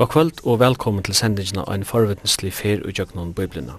[0.00, 3.74] God kvöld og velkommen til sendingen av en forvittneslig fer og jøgnon biblina.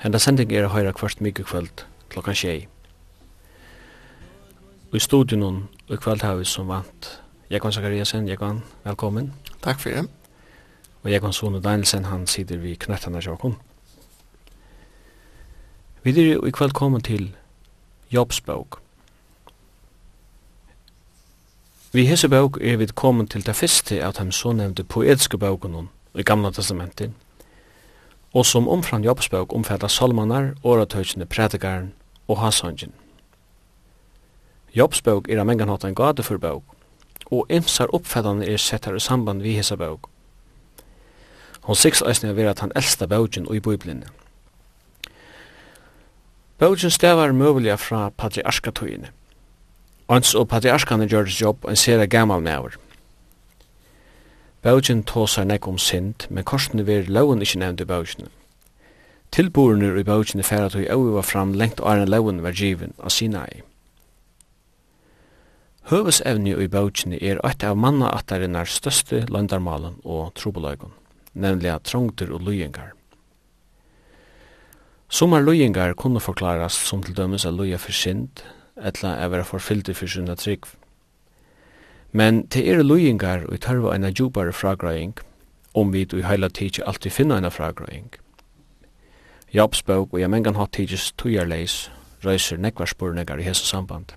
[0.00, 2.68] Henda sending er høyra kvart mykje kvöld klokkan tjei.
[4.88, 9.34] Og i studion og kvöld har vi som vant Jekvann Zakariasen, Jekvann, velkommen.
[9.60, 10.08] Takk fyrir.
[11.02, 13.58] Og Jekvann Sone Danielsen, han sider vi knartana sjåkon.
[16.02, 17.36] Vi er i kvöld kommet til
[18.10, 18.80] Jobbsbog.
[21.92, 25.88] Vi hese bøk er vi kommet til det første av de så nevnte poetiske bøkene
[26.14, 27.10] i Gamla Testamentet,
[28.30, 31.92] og som omfram Jobs bøk omfatter salmanar, åretøkene, prædikaren
[32.28, 32.92] og hasangen.
[34.74, 36.62] Jobs er av mengan hatt en gade for bøk,
[37.26, 40.06] og imsar oppfattande er settar i samband vi hese bøk.
[41.62, 44.06] Hon siks eisne er vera at han eldsta bøkjen i bøyblinne.
[46.58, 49.10] Bøkjen stavar møvelia fra patriarskatøyene,
[50.10, 52.74] Ans og patriarskane gjørdes jobb en sere gammal meaver.
[54.62, 58.26] Bøgjen tåsar nek om synd, men korsene vir loven ikkje nevnt i bøgjene.
[59.30, 63.62] Tilborene i bøgjene færa tog øyva fram lengt åren loven var given av Sinai.
[65.94, 70.92] Høvesevne i bøgjene er eit av manna attarinnar største landarmalen og trobeløygon,
[71.32, 72.96] nemlig at trongter og løyengar.
[75.08, 78.42] Sommar løyengar kunne forklarast som til dømes av løya for synd,
[78.82, 80.66] etla er vera forfyldi fyrir sinna trygg.
[82.12, 85.14] Men te er lujingar og tarva eina djupare fragrøying,
[85.74, 88.10] om vi i heila tidsi alltid finna eina fragrøying.
[89.54, 91.90] Jobs og jeg mengan hatt tidsis tujarleis
[92.24, 94.12] røyser nekvarspurnegar i hese samband.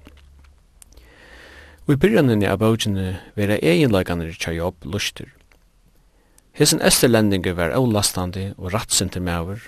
[1.87, 5.33] Og i byrjaninni av bókjene vera eginleikaner tja jobb lustir.
[6.53, 9.59] Hesen esterlendingur var avlastandi og rattsinti maver,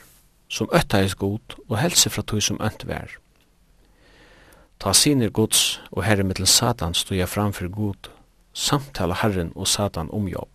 [0.48, 3.18] som öttaðis god og helse fra tui som önt vær.
[4.80, 8.10] Ta sinir Guds og herre mittel Satan stuja framför god,
[8.54, 10.52] samtala Herren og Satan om jobb.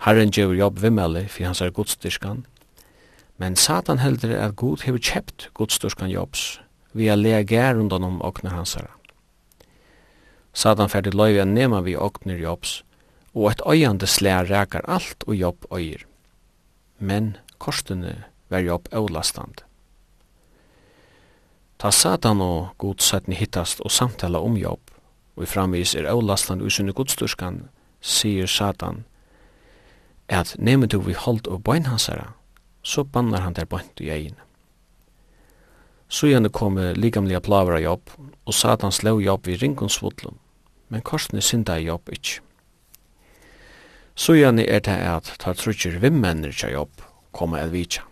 [0.00, 2.46] Herren gjør jobb vimmelig for hans er godstyrskan,
[3.36, 6.60] men Satan heldur at god hefur kjept godstyrskan jobbs,
[6.92, 8.90] vi er lea gær undan om okner hansara.
[10.52, 12.80] Satan ferdig loiv a nema vi okner jobbs,
[13.34, 16.02] og et øyande slea rækar alt og jobb øyer.
[16.98, 19.62] Men korstene var jobb avlastand.
[21.80, 24.90] Ta Satan og god sætni hittast og samtala om jobb,
[25.36, 27.70] og i framvis er avlastland usunne godsturskan,
[28.04, 29.06] sier Satan,
[30.28, 32.34] at nemi du vi hold og bøynhansara,
[32.82, 34.36] så bannar han der bøynt i egin.
[36.08, 40.36] Sujane kom ligamlega plavara Job, jobb, og Satan slå jobb i ringonsvudlum,
[40.88, 42.42] men korsni synda i jobb ikkje.
[44.14, 46.92] Sujane er det at ta trutjer vimmennir tja jobb,
[47.32, 48.09] koma elvitja.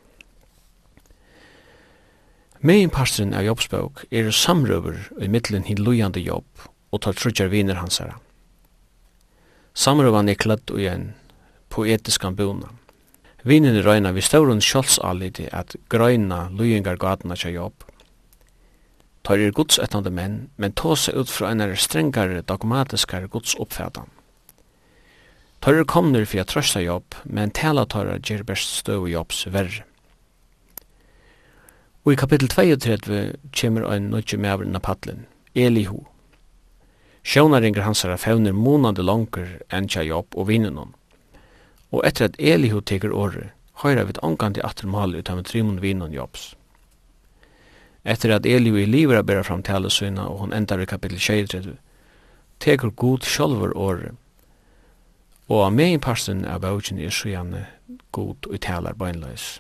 [2.59, 8.17] Meginparstren av jobbsbøk er samrøver i middelen hin lujande jobb og tar trudjar viner hansara.
[9.79, 11.13] Samrøvan er kladd ui en
[11.71, 12.73] poetiskan buna.
[13.47, 17.87] Vinen er røyna vi stavrun sjálfsaliti at grøyna lujengar gatna tja jobb.
[19.23, 24.11] Tar er gudsetnande menn, men tåsa ut fra einar strengare dogmatiskar gudsoppfætan.
[25.63, 29.88] Tar er komnir fyrir trøsta jobb, men tala tar er gjer best støv jobbs verre.
[32.09, 36.07] Og i kapittel 32 kommer ein nødje med av paddelen, Elihu.
[37.23, 40.95] Sjånaringer hans er fevner månande langer enn tja jobb og vinnunum.
[41.93, 43.53] Og etter at Elihu teker året,
[43.85, 46.55] høyra vi angandi atter mal ut av trimon vinnun jobbs.
[48.05, 51.77] Etter at Elihu i livet bæra fram tale syna, og hon endar i kapittel 32,
[52.59, 54.17] teker god sjálfur året,
[55.49, 57.67] og av megin parsten av baugen er sjøyane
[58.13, 59.59] god og talar bøgnløys.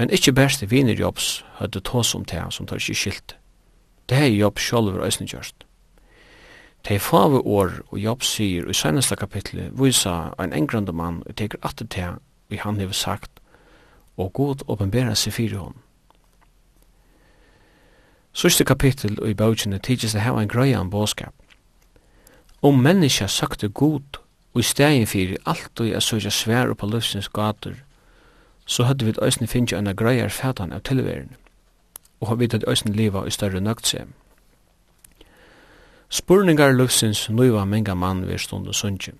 [0.00, 3.34] Men ikkje beste viner Jobs høyde tås om tega som tar ikkje skilt.
[4.08, 5.66] Det er jobb sjolver òsne gjørst.
[6.88, 11.36] Det er fave år og jobb sier i seneste kapitlet vysa ein engrande mann og
[11.36, 12.14] teker atter tega
[12.48, 13.42] vi han hever sagt
[14.16, 15.76] og god åpenbæra seg fyrir hon.
[18.32, 21.36] Sørste kapittel og i bøkene tidsis det heva en grøyan båskap.
[22.62, 24.22] Om menneska søkte god
[24.54, 27.76] og i stegin fyrir alt og i a søkja svær og på løsens gater–
[28.66, 31.36] så hadde vi òsne finnje en greier fætan av tilværen,
[32.20, 34.04] og vi hadde òsne liva i større nøgtse.
[36.10, 39.12] Spurningar luksins nøyva menga mann vi stund og sundje.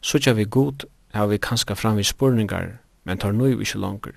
[0.00, 4.12] Sutja vi god, har vi kanska fram vi spurningar, men tar nøyv ikkje langer,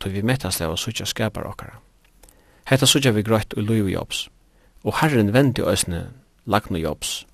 [0.00, 1.78] tog vi mettast av sutja skapar okkara.
[2.66, 4.28] Hetta sutja vi grøyt og løyv jobs,
[4.84, 6.06] og herren vendi òsne
[6.46, 7.26] lagnu jobs,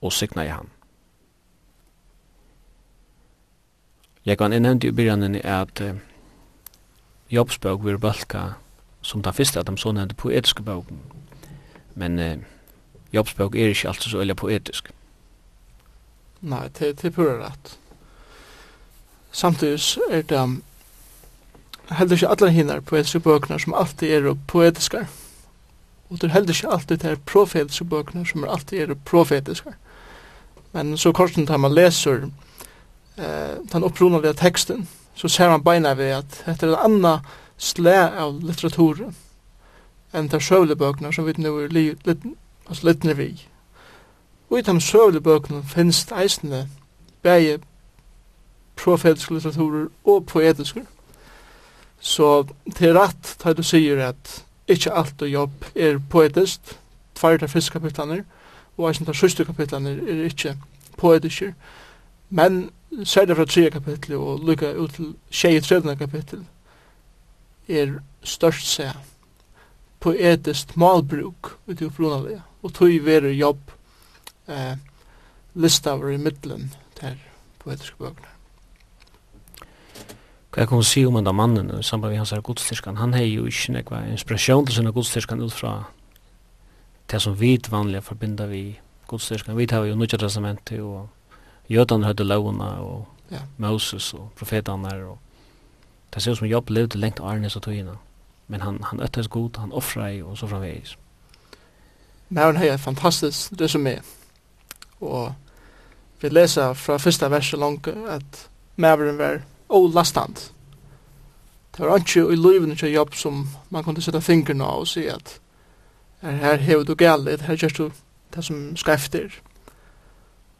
[0.00, 0.70] og signa i hann.
[4.30, 5.96] Jeg kan nevnte i byrjanen at uh,
[7.30, 8.42] jobbsbøk vil balka
[9.02, 11.00] som den første av de så nevnte poetiske bøken.
[11.98, 12.36] Men uh,
[13.12, 14.92] jobbsbøk er ikke alltid så veldig poetisk.
[16.40, 17.72] Nei, det, det er pura rett.
[19.32, 20.62] Samtidig er det um,
[21.90, 25.00] heller ikke alle hinner poetiske bøkene som alltid er poetiske.
[26.10, 29.74] Og det er heller ikke alltid det er profetiske bøkene som alltid er profetiske.
[30.72, 32.30] Men så korsen tar man leser
[33.20, 37.26] eh, den opprunalige teksten, så ser man beina ved at dette er en annan
[37.60, 39.14] slæ av litteraturen
[40.16, 41.74] enn de søvlebøkene som vi nå er
[42.66, 43.28] altså litt, vi.
[44.50, 46.64] Og i de søvlebøkene finnes det eisende
[47.22, 47.60] begge
[48.76, 50.82] profetiske litteraturer og poetiske.
[52.00, 52.46] Så
[52.76, 56.60] til rett tar du sier at ikke alt og jobb er poetisk,
[57.14, 58.24] tvær av første kapitlene,
[58.78, 60.56] og eisende av siste kapitlene er ikke
[60.96, 61.52] poetiske,
[62.30, 62.70] men
[63.04, 66.44] særlig fra 3 kapittel og lukka ut til 23 kapittel
[67.68, 68.96] er størst seg
[70.00, 73.60] poetisk malbruk ut i opprunalega og tog veru jobb
[74.48, 74.76] eh,
[75.54, 77.16] listaver i middelen der
[77.60, 78.26] poetiske bøkene.
[80.50, 82.96] Hva jeg kan si om enda mannen i samband med hans her godstyrskan?
[82.98, 85.74] Han har jo ikke nekva inspirasjon til sinne godstyrskan ut fra
[87.10, 89.56] det som vi vanlige forbinder vi godstyrskan.
[89.56, 91.08] Vi tar jo nødja testamentet og
[91.70, 93.38] Jötan hade lovna och ja.
[93.56, 95.18] Moses och profeterna och
[96.10, 97.98] det ser ut som Jobb levde längt Arnes och Toina.
[98.46, 100.96] Men han, han öttes god, han offrade och så framvägs.
[102.28, 104.00] Mæren har et fantastisk resumé.
[105.00, 105.34] Og
[106.20, 110.36] vi leser fra første verset langt at Mæren var olastand.
[111.76, 115.06] Det var ikke i livet til jobb som man kunne sette fingrene av og si
[115.06, 115.40] at
[116.20, 117.90] her hever du galt, her gjør du
[118.34, 119.30] det som skrefter.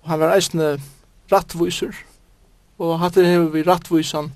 [0.03, 0.81] Og han var eisende
[1.33, 1.95] rattviser.
[2.81, 4.33] Og hattar hefur vi rattvisan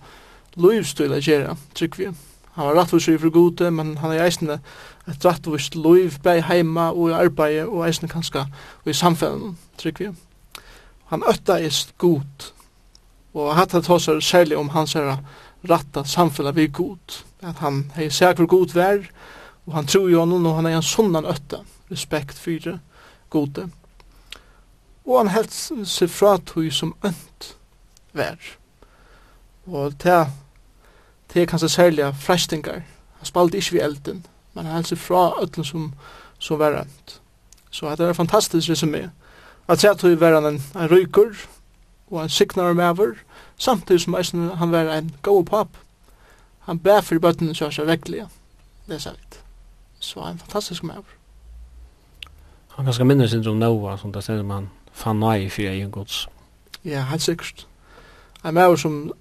[0.57, 2.11] loivstil a gjerra, trykk vi.
[2.55, 4.61] Han var rattviser i frugute, men han er eisne
[5.09, 8.47] et rattvist loiv bei heima og i arbeid og eisne kanska
[8.85, 10.11] og i samfunnet, trykk vi.
[11.11, 12.51] Han ötta eist god.
[13.35, 15.19] Og hattar tåsar særlig om hans herra
[15.69, 17.21] ratta samfunnet vi god.
[17.43, 19.03] At han hei seg for god vær,
[19.67, 22.79] og han tror jo honom, og han er en sunnan ötta, respekt fyrir
[23.31, 23.69] gode
[25.05, 27.51] og han helt seg fra tog som ønt
[28.17, 28.39] vær.
[29.67, 30.21] Og det,
[31.33, 32.85] det er kanskje særlig frestingar.
[33.19, 35.93] Han spalte ikke ved elden, men han helt seg fra øtlen som,
[36.39, 37.21] som var ønt.
[37.71, 39.09] Så det er fantastisk resumé.
[39.69, 41.33] At jeg tog var han en, en ryker
[42.11, 43.15] og en signar med over,
[43.57, 45.69] samtidig som eisen, han var en god pap.
[46.69, 48.27] Han bær for bøttene så er vekkelig.
[48.87, 49.41] Det er sagt.
[50.01, 51.17] Så han er en fantastisk med over.
[52.77, 56.25] Han kanskje minnes ikke om Noah, som det stedet man fann nøy for egen gods.
[56.85, 57.67] Ja, helt sikkert.
[58.45, 59.13] En maver som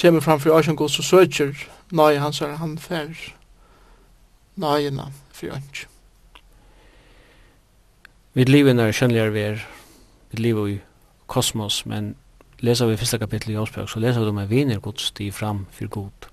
[0.00, 1.54] kommer fram for egen gods og søker
[1.92, 3.14] nøy hans er han fer
[4.56, 5.88] nøyena for egen.
[8.34, 9.62] Vi lever når kjønneligere vi er,
[10.30, 10.80] vi lever i
[11.26, 12.14] kosmos, men
[12.60, 15.66] leser vi første kapittel i Åsbjørg, så leser vi dem at viner gods de fram
[15.72, 16.28] for god.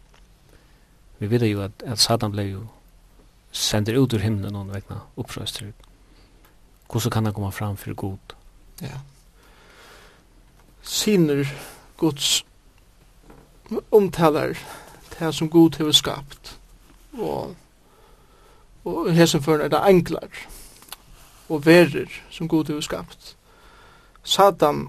[1.20, 2.68] Vi vet jo at, at Satan ble jo
[3.52, 5.64] sender ut ur himmelen noen vegna opprøst
[6.96, 8.18] Hvordan kan han komme fram for god?
[8.82, 8.98] Ja.
[10.82, 11.46] Sinner
[11.98, 12.46] Guds
[13.92, 14.56] omtalar
[15.20, 16.60] det som god har skapt.
[17.14, 17.56] Og,
[18.86, 20.30] og hesen for er det enklar
[21.50, 23.36] og verer som god har skapt.
[24.24, 24.88] Satan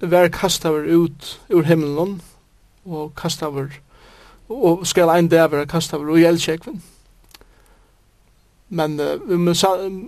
[0.00, 2.20] var kastaver ut ur himmelen
[2.84, 3.80] og kastaver
[4.48, 6.82] og skal ein dag være kastaver og gjeldkjekven.
[8.74, 9.54] Men uh, vi, må,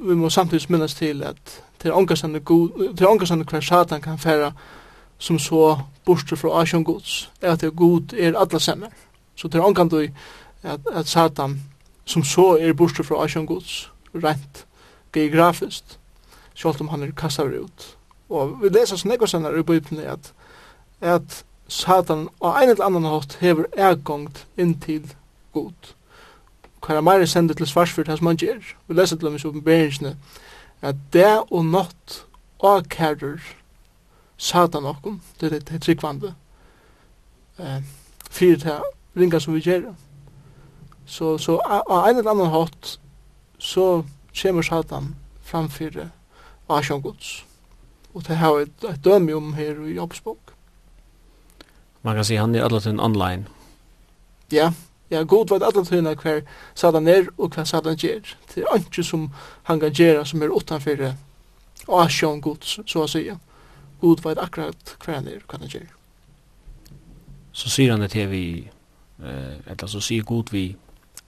[0.08, 4.52] vi må samtidig minnes til at til ångarsande god, til ångarsande hver satan kan færa
[5.18, 8.88] som så borste fra asjon gods, er at god er alla semmer.
[9.36, 10.12] Så til ångarsande
[10.62, 11.62] at, at satan
[12.04, 14.66] som så er borste fra asjon gods, rent
[15.12, 15.98] geografiskt,
[16.54, 17.96] selv om han er kastar ut.
[18.28, 20.32] Og vi leser sånn ekkur senere i Bibelen at,
[21.00, 25.06] at satan og en eller annan hatt hever ergångt inn til
[25.52, 25.95] god
[26.86, 28.62] hver meir er sendet til svarsfyrt hans man gjer.
[28.86, 30.16] Vi leser til dem i oppenberingsene
[30.82, 32.22] at det og nått
[32.58, 33.40] og kærer
[34.36, 36.34] satan okkom, det er det tryggvande,
[37.58, 37.82] eh,
[38.30, 38.80] fyrir det
[39.16, 39.94] ringa som vi gjer.
[41.06, 42.98] Så, så av en eller annan hatt,
[43.58, 44.04] så
[44.42, 46.10] kommer satan framfyrir
[46.68, 47.44] Asjan Guds.
[48.14, 50.52] Og det har et, et dømi om her i Jobbsbok.
[52.02, 53.46] Man kan si han er alle tiden online.
[54.52, 54.72] Ja,
[55.10, 56.40] Ja, god vet alle tøyna hver
[56.74, 58.34] Satan er og hver Satan gjer.
[58.54, 59.28] Det er ikke som
[59.68, 61.14] han kan gjera som er utanfyrir
[61.86, 63.36] asjon god, så å sige.
[64.00, 65.86] God vet akkurat hver han er og hver han gjer.
[67.56, 68.46] Så sier han det til vi,
[69.22, 70.76] eh, eller så sier god vi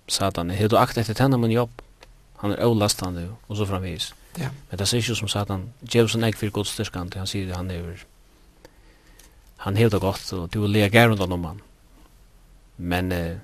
[0.09, 1.83] Satan, hei du akt etter tenna min jobb,
[2.43, 4.13] han er avlastande og så framvis.
[4.39, 4.51] Ja.
[4.71, 8.05] Men det sier ikke som Satan, Jevson er fyrir god styrkant, han sier han er
[9.59, 11.61] han er det godt, og du vil lega gærund om han.
[12.77, 13.39] Men eh,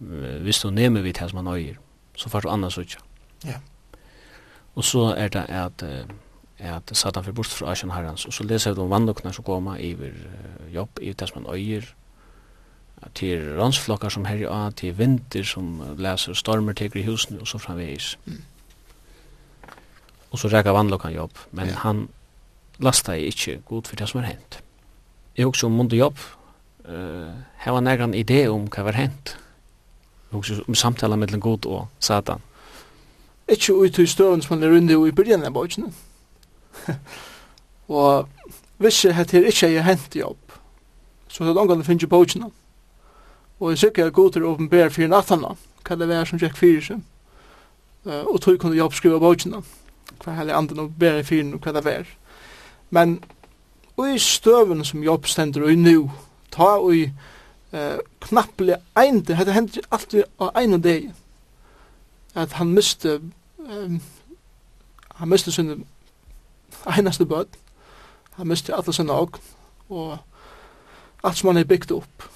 [0.00, 1.78] hvis du nemer vidt her som han øyer,
[2.16, 3.00] så får du annars utja.
[3.44, 3.60] Ja.
[4.74, 5.84] Og så er det at,
[6.58, 9.76] at Satan fyrir bort fra Asjan Herrens, og så leser du om vandokna som koma
[9.78, 10.14] iver
[10.72, 11.84] jobb, i det som han øyer,
[13.14, 17.58] til ransflokkar som herri av, til vinter som leser stormer teker i husene, og så
[17.58, 18.16] framvegis.
[18.26, 18.42] Mm.
[20.30, 21.80] Og så reka vandlokkan jobb, men ja.
[21.84, 22.08] han
[22.78, 24.60] lasta jeg ikke god for det som er hent.
[25.36, 26.18] Jeg husker om mundu jobb,
[26.88, 27.32] uh,
[27.64, 29.36] hava nærgan idé om hva var hent
[30.30, 32.40] också om samtala mellan god och Satan.
[33.48, 35.92] Ikke ut i støvn som han er rundt i byrjan av bøkene.
[37.88, 38.28] og
[38.78, 40.52] hvis jeg heter ikke jeg hent jobb,
[41.28, 42.50] så er det omgående finnes jeg bøkene.
[43.60, 46.56] Og jeg sikker jeg god til å åpenbære fyrir nattene, hva det var som gikk
[46.56, 47.02] fyrir seg.
[48.06, 49.64] Og tog kunne jobb oppskriva bøkene,
[50.22, 52.06] hva heller andre å bære fyrir og hva det var.
[52.90, 53.18] Men
[54.00, 56.10] og i støvn som jobb stender og i nu,
[56.50, 57.10] ta og i
[57.72, 61.12] eh, knappelig ein det det hendte alltid av ein dag,
[62.34, 63.20] at han miste,
[63.58, 64.00] um,
[65.14, 65.86] han miste sin
[66.86, 67.46] einaste bød,
[68.30, 69.38] han miste alle sin og,
[69.88, 70.18] og
[71.24, 72.30] alt som han er bygd opp.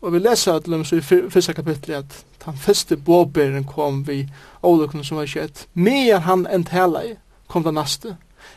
[0.00, 4.28] Og vi leser at lømmes i fyrsta kapitlet at han fyrste båberen kom vi
[4.62, 5.66] ålukken som var skjedd.
[5.74, 7.14] Medan han entala i
[7.48, 8.16] kom den naste.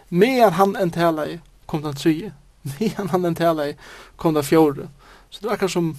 [0.10, 2.32] Medan han entala i kom den tredje.
[2.80, 3.75] Medan han entala i
[4.16, 4.88] kom den fjorde.
[5.30, 5.96] Så det er akkurat som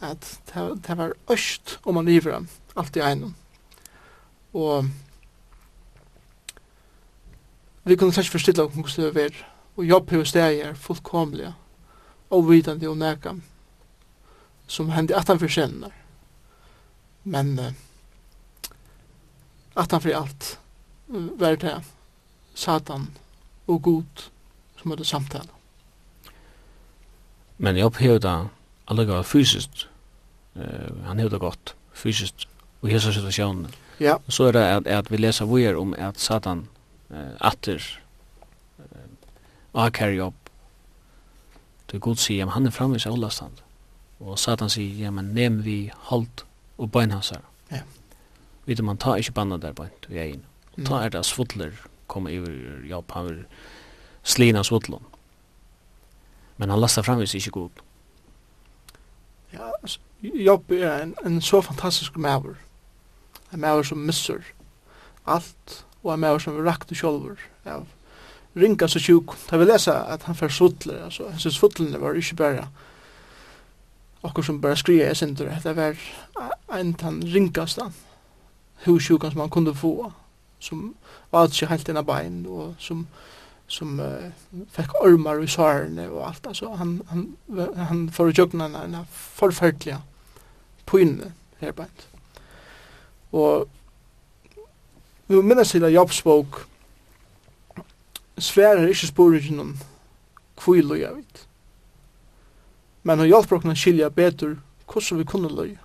[0.00, 3.34] at det det var øst om man lever alt i egnom.
[4.52, 4.84] Og
[7.84, 11.54] vi kunne slett forstille om hvordan det var, og jobb hos det er fullkomlige,
[12.30, 13.40] og vidende og nægge,
[14.66, 15.90] som hendte at han senere.
[17.24, 17.72] Men uh,
[19.76, 20.58] at han for alt
[21.08, 21.82] uh, var det
[22.54, 23.10] Satan
[23.66, 24.30] og Gud
[24.76, 25.48] som hadde samtale.
[27.58, 28.55] Men jobb hos deg
[28.86, 29.88] allega fysiskt
[30.56, 32.48] uh, han hevur det gott fysiskt
[32.82, 33.70] og hesa situationen.
[34.00, 34.16] Ja.
[34.28, 36.68] Så er det at, at vi leser vi om at Satan
[37.10, 37.80] uh, atter
[39.74, 40.34] uh, carry up
[41.88, 43.62] til Gud sier, jamen han er framme i seg ålastand.
[44.20, 46.44] Og Satan sier, jamen nem vi halt
[46.78, 47.44] og bøynhansar.
[47.70, 47.82] Ja.
[48.66, 50.42] Vet man tar ikke banna der bøynt og er inn.
[50.76, 51.72] Og ta er det svudler
[52.06, 53.44] kommer iver jobb, han vil
[54.22, 55.04] slina svudlom.
[56.56, 57.82] Men han lastar fram i seg ikke god.
[59.56, 62.56] Ja, altså, Jobb er en, en så fantastisk maver.
[63.52, 64.40] En maver som misser
[65.26, 67.86] alt, og en maver som rakte sjolver av
[68.56, 69.36] ringa så sjuk.
[69.50, 72.68] Da vi lesa at han fer suttler, altså, hans suttler var ikke bare
[74.26, 75.98] okkur som bare skria i sindur, det var
[76.74, 77.92] en tan ringastan
[78.84, 80.12] husjukan som han kunde få,
[80.58, 80.94] som
[81.30, 83.06] var ikke helt inna bein, og som
[83.68, 84.30] som uh,
[84.74, 86.46] fikk ormar i sårene og alt.
[86.46, 87.24] Altså, han, han,
[87.76, 89.98] han får jøgna en forferdelige
[90.86, 92.06] pyne her beint.
[93.32, 93.66] Og
[95.26, 96.62] vi minnes til at Jobs bok
[98.38, 99.74] sverer ikke sporingen om
[100.56, 101.42] kvile og jeg vet.
[103.02, 104.56] Men hun hjelper oss å skilja betur
[104.86, 105.82] hvordan vi kunne loja.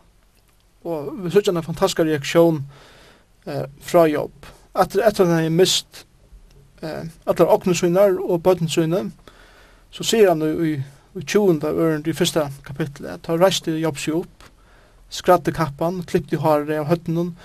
[0.85, 2.61] Og vi synes en fantastisk reaksjon
[3.45, 4.47] eh, fra jobb.
[4.73, 6.05] Etter, etter at han har mist
[6.81, 9.11] eh, allar oknesøynar og bøttensøynar,
[9.91, 10.77] så sier han i,
[11.15, 11.59] i 20.
[11.67, 14.47] øren, i første kapittelet, at han reiste jobbsig opp,
[15.09, 17.35] skratte kappan, klippte håret av høttenen,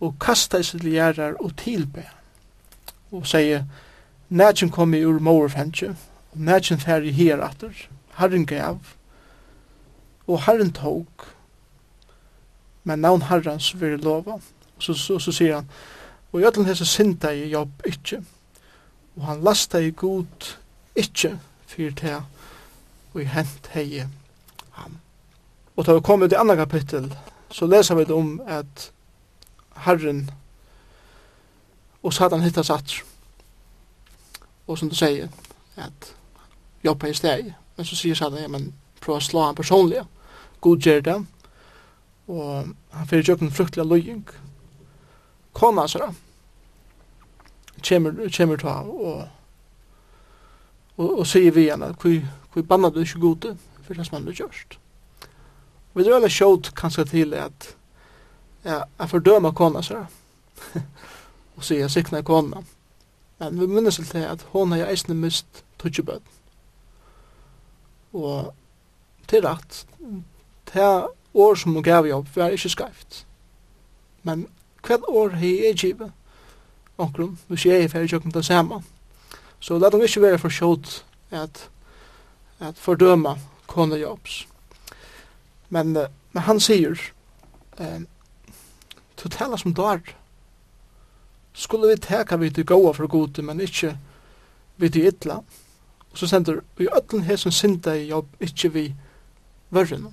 [0.00, 2.06] og kasta i sitt gjerrar og tilbe.
[3.12, 3.66] Og sier,
[4.32, 5.90] Nætjen kom i ur morfhentje,
[6.32, 7.74] og nætjen fær i heratter,
[8.16, 8.78] herren gav,
[10.26, 11.06] og herren tog,
[12.84, 14.38] men navn herrens vil lova.
[14.76, 15.68] Og så, så, så, sier han,
[16.32, 18.22] og i ötlen hese synda i jobb ikkje,
[19.16, 20.54] og han lasta i god
[20.96, 22.18] ikkje fyrir det
[23.12, 24.04] og i hent hei
[24.72, 24.98] ham.
[25.76, 27.12] Og da vi kommer til andre kapittel,
[27.50, 28.92] så leser vi det om at
[29.76, 30.30] Herren
[32.02, 33.02] og Satan hittas at
[34.66, 35.28] Og som du sier,
[35.76, 36.14] at
[36.84, 38.70] jobba i steg, men så sier Satan, ja, men
[39.02, 40.04] prøv å slå han personlig,
[40.60, 41.16] god gjør det,
[42.30, 44.22] og han fyrir jøkken fruktelig løying.
[45.52, 45.96] Kona hans
[47.88, 49.28] kommer, kommer ta og,
[50.96, 52.00] og, og sier vi igjen at
[52.52, 54.78] hvor banna du ikke gode for det som han har gjort.
[55.92, 57.74] Og vi drar sjått kanskje til at
[58.64, 60.04] ja, jeg fordømer kona så
[61.56, 62.62] og sier jeg sikna kona.
[63.38, 66.20] Men vi minnes til at hon har eisne mist tutsjebød.
[68.12, 68.54] Og
[69.28, 69.86] til at
[70.72, 73.26] det år som hun gav jobb var ikke skreft.
[74.22, 74.46] Men
[74.86, 76.12] hva år har jeg givet
[76.98, 78.82] onkrum, hvis jeg er ferdig kjøkken det samme.
[79.60, 81.68] Så la dem ikke være for skjøtt at,
[82.60, 84.46] at fordøma kone jobbs.
[85.68, 85.92] Men,
[86.32, 86.98] men han sier,
[87.78, 88.02] eh,
[89.16, 90.02] to tala som dar.
[91.52, 93.96] Skulle vi teka vi til gåa for gode, men ikkje
[94.76, 95.40] vi til ytla.
[96.12, 98.84] Og så sender vi ötlen her som synda i jobb, ikkje vi
[99.70, 100.10] vörren.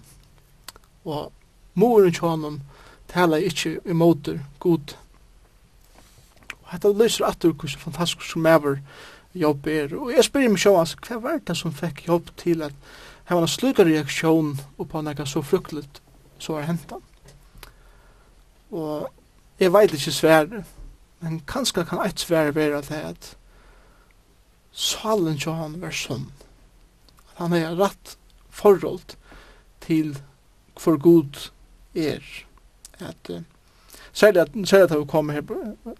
[1.03, 1.31] Og
[1.73, 2.61] moren tjånen
[3.07, 4.95] taler ikke imot god
[6.69, 8.81] Hetta lyser atur hvordan fantastisk som ever
[9.33, 9.95] jobb er.
[9.97, 12.75] Og jeg spyrir meg sjå, altså, hva var det som fikk jobb til at
[13.29, 16.01] hava en slukar reaksjon på nekka så fruktligt
[16.39, 16.99] så har henta.
[18.71, 19.09] Og
[19.59, 20.63] jeg veit ikke svære,
[21.19, 23.29] men kanskje kan eit svære være at det at
[24.71, 26.29] salen jo han var sånn.
[27.31, 28.15] At han er rett
[28.49, 29.17] forhold
[29.83, 30.15] til
[30.79, 31.49] for god
[31.95, 32.23] er.
[32.99, 33.41] At uh,
[34.13, 35.41] særlig at, særlig at vi kommer her,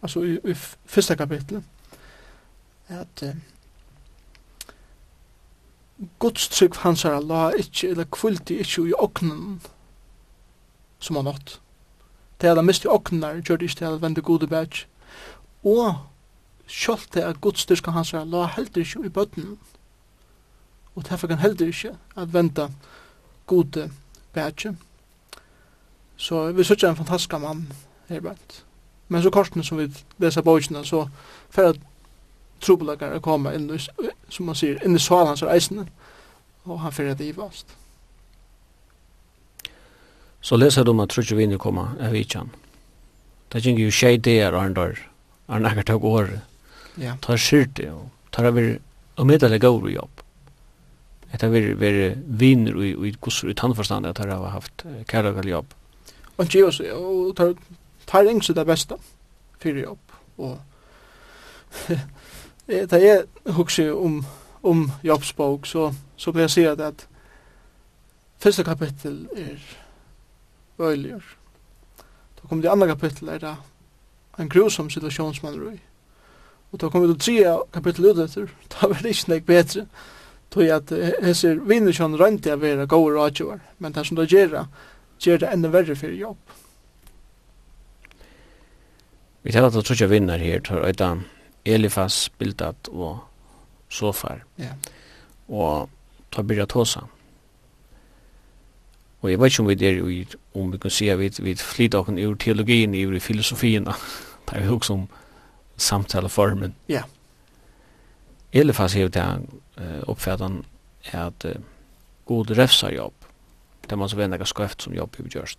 [0.02, 0.54] altså i, i
[0.86, 1.64] første kapitlet,
[2.88, 3.30] at uh,
[6.20, 9.60] Guds trygg hans er la ikkje, eller kvilti ikkje i oknen
[11.00, 11.60] som han nått.
[12.40, 14.86] Det er da mist i oknenar, gjør det ikkje til å vende gode bæg.
[15.68, 16.06] Og
[16.72, 19.58] sjålt det at Guds styrka hans er la heldur ikkje i bøtten.
[20.96, 22.70] Og derfor kan heldur ikkje at vende
[23.48, 23.90] gode
[24.34, 24.70] bæg.
[26.16, 27.68] Så vi sørger en fantastisk mann
[28.10, 28.64] her bant.
[29.10, 29.88] Men så kortene som vi
[30.22, 31.08] leser bøkene, så
[31.50, 31.80] for at
[32.62, 33.70] trobelagar er koma inn,
[34.30, 35.88] som man sier, inn i salen hans reisende,
[36.66, 37.74] og han fer det i vast.
[40.42, 42.52] Så leser du om at trutje vinner koma av vitjan.
[43.50, 45.00] Det er jo tjej det er arndar,
[45.48, 46.46] arndar tog året.
[47.00, 47.16] Ja.
[47.22, 48.78] Tar skyrte og tar av er
[49.18, 50.22] umiddelig meddelig i jobb.
[51.32, 55.74] Det har vært viner og i gosser i tannforstand at har haft kærlagal jobb.
[56.38, 56.70] Og ikke jo,
[57.30, 57.54] og tar
[58.10, 58.98] tar yngst det beste
[59.62, 60.16] fyrir jobb.
[60.38, 60.58] Og
[62.92, 64.26] da jeg husker om,
[64.64, 67.08] om jobbsbok, så, så vil jeg si at, at
[68.40, 69.60] første kapittel er
[70.80, 71.24] øyligur.
[72.42, 73.56] Da kommer det andre kapittel er det
[74.40, 75.82] en grusom situasjon som man er i.
[76.72, 79.86] Og da kommer det tre kapittel ut etter, da var det ikke nek bedre.
[80.50, 80.92] Tog at
[81.22, 84.64] hesser vinner sånn rønti a vera gode rådgjøver, men det som det gjerra,
[85.22, 86.56] gjerra enda verre fyrir jobb.
[89.42, 91.24] Vi talar att trotsa vinnar här tar utan
[91.64, 93.18] Elifas bildat och
[93.90, 94.44] sofar.
[94.56, 94.70] Ja.
[95.48, 95.90] Og Och
[96.30, 97.08] tar börja tåsa.
[99.20, 102.18] Och jag vet ikke om vi där om vi kan se vi vi flyter okken
[102.18, 103.88] ur teologien, ur filosofin
[104.54, 105.08] er vi også om
[105.78, 106.76] samtaleformen.
[106.88, 107.04] Ja.
[108.54, 109.40] Elifas hevur ta
[109.78, 110.66] uh, uppfatan
[111.12, 111.52] at uh,
[112.26, 113.14] god refsar jobb.
[113.90, 115.58] Det man så vet ganska skreft som jobb gjort.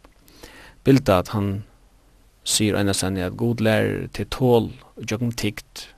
[0.85, 1.65] Bilda at han
[2.51, 5.95] sier Einar Sanje at god lærer til tål og jøkken tikt.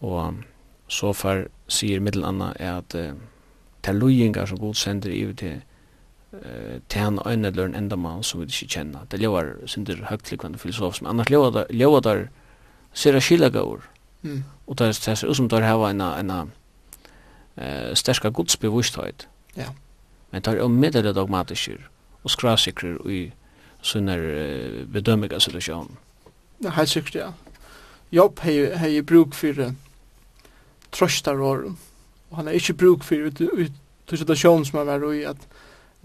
[0.00, 0.40] Og
[0.88, 3.12] så far sier middel anna at uh,
[3.84, 5.60] til lujingar som god sender i til
[6.32, 9.04] uh, til han øyne eller en enda mann som vi ikke kjenner.
[9.10, 12.26] Det lever synder høytlikvande filosof som annars lever der
[12.92, 13.84] ser det skilaga ur.
[14.22, 14.44] Mm.
[14.66, 19.28] Og det det ser ut som det har en, en uh, sterska godsbevussthet.
[19.56, 19.68] Ja.
[20.30, 21.76] Men det er omedelig dogmatisker
[22.24, 23.32] og skrasikrer og i
[23.82, 25.96] sånne uh, bedømmige situasjonen.
[26.64, 27.30] Ja, helt sikkert, ja.
[28.12, 29.70] Jobb har jeg bruk for
[30.90, 33.72] trøstar og han har ikke bruk for ut, ut,
[34.10, 35.46] ut situasjonen som har vært i at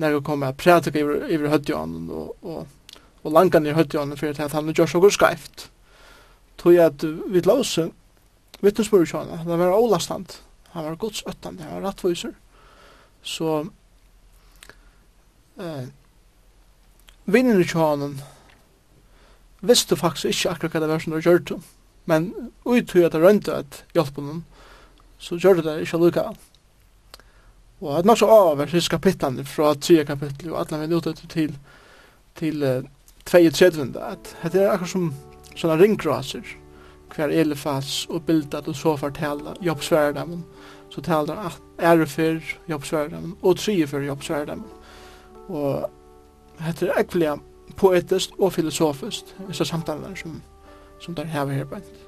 [0.02, 4.44] når jeg kommer og prater over, over høttjånen og, og, og langan i høttjånen for
[4.46, 5.70] at han gjør så godt skreift.
[6.66, 7.90] jeg at vi låse
[8.62, 10.42] vittnesbord i han var ålastant,
[10.74, 12.34] han var godsøttande, han var rattviser.
[13.24, 13.66] Så
[15.60, 15.88] eh,
[17.26, 18.18] vinnene til honom
[19.66, 21.60] visste faktisk ikke akkurat hva det var som de gjør det,
[22.06, 22.28] men
[22.66, 24.44] uttøy at de rønte at hjelp noen,
[25.18, 26.28] så gjør det ikke lukka.
[27.82, 31.16] Og det er nok så avhver siste kapitlene fra 3 kapitlet, og alle vi uttøy
[31.26, 31.58] til
[32.36, 32.84] til uh,
[33.26, 35.14] 32, at det er akkurat som
[35.56, 36.44] sånne ringgraser,
[37.16, 40.44] hver elefas og bildet og så fortelle jobbsværdammen,
[40.92, 44.68] så taler han at ære for jobbsværdammen og tre for jobbsværdammen.
[45.48, 45.90] Og
[46.60, 47.36] hette er ekvelia
[47.78, 50.42] poetiskt og filosofiskt, disse samtalar som,
[51.00, 52.05] som der hever her bænt.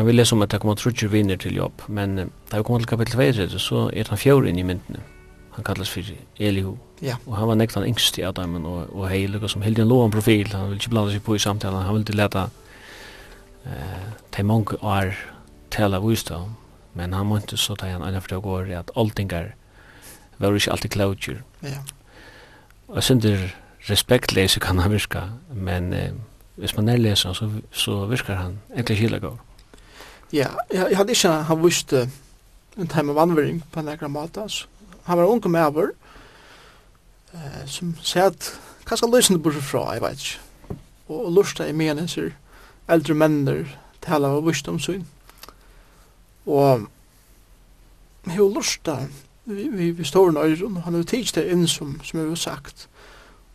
[0.00, 2.80] kan vi lese om at det kommer trutjer vinner til jobb, men da vi kommer
[2.80, 5.02] til kapitel 2, så er han fjord inn i myndene.
[5.58, 6.06] Han kallas for
[6.38, 6.78] Elihu.
[7.02, 7.18] Ja.
[7.26, 9.90] Og han var nekt han yngst i Adam og, og hei, lukka som heldig en
[9.90, 12.46] loven profil, han vil ikke blanda seg på i samtalen, han vil ikke leta
[13.68, 15.12] eh, til mange år
[15.70, 16.32] tala vist
[16.94, 19.52] men han måtte så ta han anna det år at alltingar
[20.38, 21.42] var ikke alltid klautjur.
[21.62, 21.84] Ja.
[22.88, 23.52] Og synder
[23.90, 26.10] respektlese kan han virka, men eh,
[26.56, 29.38] hvis man er leser så, så virkar han egentlig kylagård.
[30.32, 34.44] Ja, jeg, jeg hadde ikke han vist en time av anvering på en ekra måte.
[34.48, 34.66] Så.
[35.04, 35.90] Han var unge med over,
[37.34, 38.52] eh, som sier at
[38.86, 40.78] hva skal løsene bort fra, jeg vet ikke.
[41.08, 42.30] Og, og lurte i mene, sier
[42.90, 43.66] eldre menner
[44.02, 45.02] tala av vist om sin.
[46.46, 46.86] Og
[48.26, 48.96] jeg har lurte
[49.50, 52.38] vi, vi, vi står nøyre, og han har tids det inn som, som jeg har
[52.38, 52.86] sagt.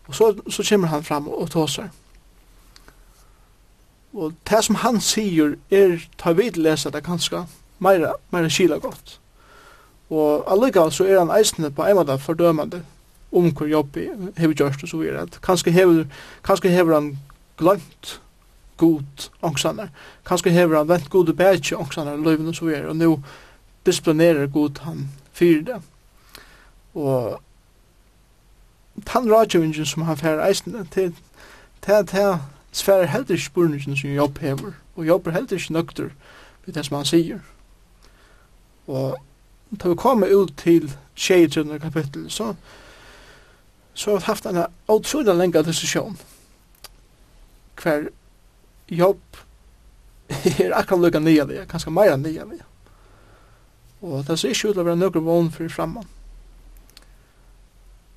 [0.07, 1.88] Og så, så kommer han fram og tåser.
[1.88, 2.04] Mm
[4.15, 7.43] Og det som han sier er, ta vid lesa det kanskje,
[7.84, 9.19] meira, meira kila godt.
[10.10, 12.84] Og allega så er han eisende på en måte fordømande
[13.36, 15.28] om hvor jobbi hever gjørst og så videre.
[15.43, 16.06] Kanskje hever,
[16.43, 17.17] kanskje hever han
[17.58, 18.21] glemt
[18.78, 19.89] god ångsanar.
[20.25, 22.88] Kanskje hever han vent gode bætje ångsanar i løyven og så videre.
[22.88, 23.19] Og nå
[23.86, 25.82] displanerer god han fyrir det.
[26.95, 27.41] Og
[29.06, 31.15] tann rådgjøvingen som han fyrir eisne til,
[31.82, 32.38] til, til,
[32.75, 36.09] sverar heldur spurningin som jobb hever, og jobb er heldur ikke nøkter
[36.65, 37.39] ved det som han sier.
[38.88, 39.17] Og
[39.81, 41.79] da vi kommer ut til 23.
[41.79, 42.53] kapittel, så,
[43.93, 46.17] så har vi haft en utrolig lenge diskusjon
[47.81, 48.07] hver
[48.89, 49.21] jobb
[50.63, 52.59] er akkurat lukka nya vi, kanskje meira nya vi.
[54.01, 56.07] Og det ser ikke ut til å være noen vogn for framman.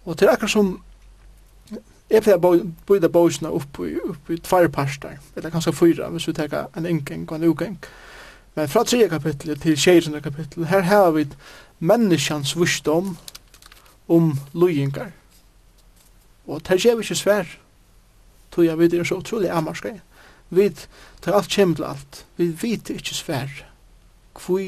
[0.05, 0.71] Og det er akkurat som
[2.09, 2.55] Jeg pleier å
[2.88, 6.88] bøyde bøysene opp i, opp i tvær parster, eller kanskje fyra, hvis vi tar en
[6.88, 7.77] inngeng og en ugeng.
[8.57, 11.27] Men fra tredje kapittel til 16 kapittel, her har vi
[11.79, 13.16] menneskjans vursdom
[14.09, 15.12] om løyingar.
[16.49, 17.57] Og det gjør vi ikke svær,
[18.51, 19.99] tror jeg vi er så utrolig amarskei.
[20.51, 20.71] Vi
[21.21, 23.53] tar alt kjem til alt, vi vet ikke svær,
[24.33, 24.64] hvor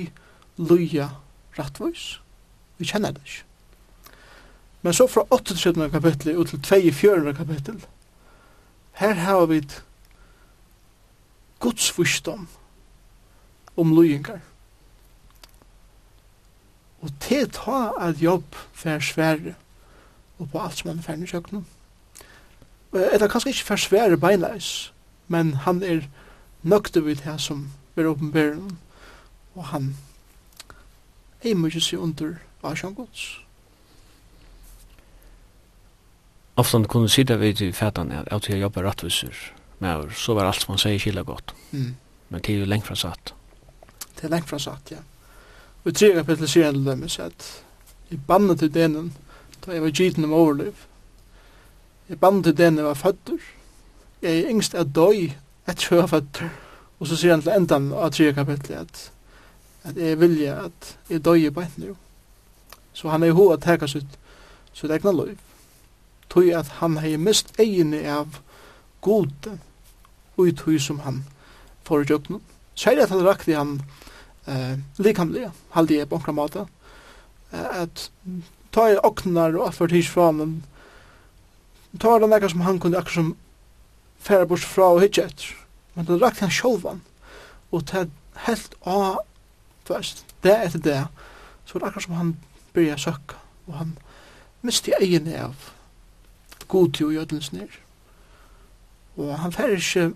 [0.60, 1.08] løya
[1.58, 2.20] rettvois,
[2.78, 3.49] vi kjenner det ikke.
[4.82, 5.90] Men så fra 38.
[5.90, 7.34] kapittel ut til 24.
[7.34, 7.86] kapittel,
[8.92, 9.60] her har vi
[11.60, 12.48] Guds visdom
[13.76, 14.40] om løyingar.
[17.00, 19.54] Og til ta at jobb fer svære
[20.38, 21.66] og på alt som han er ferdig kjøkkenen.
[22.92, 24.92] er kanskje ikke fer svære beinleis,
[25.28, 26.08] men han er
[26.62, 28.78] nøkte vid det som er åpenbæren,
[29.54, 29.96] og han
[31.44, 33.40] er mye seg under av Guds.
[36.60, 39.34] ofta kunne sitta vid i fætan at jag till jag jobbar rättvisor.
[39.78, 41.54] Men så var allt som man säger kila gott.
[41.72, 41.96] Mm.
[42.28, 43.34] Men det är ju längt från satt.
[44.20, 44.96] Det är längt från satt, ja.
[45.82, 47.64] Och tre kapitel säger ändå dem så att
[48.08, 49.12] i bandet till denen
[49.64, 50.74] då jag var giten om overliv.
[52.06, 53.38] I bandet til denen var fötter.
[54.20, 56.50] Jag är yngst att döj ett sjö fötter.
[56.98, 59.10] Och så säger han till ändan av tre kapitel att
[59.82, 61.94] at jeg vilja at jeg døy i beint nu.
[62.92, 64.18] Så han er i hoved att täcka sitt
[64.72, 65.38] sitt egna liv
[66.30, 68.38] tog at han hei mist egini av
[69.04, 69.58] gode
[70.38, 71.24] ui tog som han
[71.84, 72.42] for jøknum.
[72.78, 73.80] Særlig at han rakti han
[74.46, 76.66] eh, likamlega, halde jeg på omkra måte,
[77.52, 78.10] eh, at
[78.72, 80.60] ta i oknar og atfart hins fra han,
[81.98, 83.32] ta i nekka som han kunne akkur som
[84.20, 85.50] færa bort fra og hitje etter,
[85.96, 87.02] men det rakti han sjolvan,
[87.74, 88.06] og ta
[88.46, 89.24] helt av,
[89.86, 91.00] du veist, det etter det,
[91.66, 92.32] så var det akkur som han
[92.76, 93.92] byrja søkka, og han
[94.62, 95.70] misti egini av
[96.70, 97.78] god til jødens nær.
[99.16, 100.12] Og han fer ikke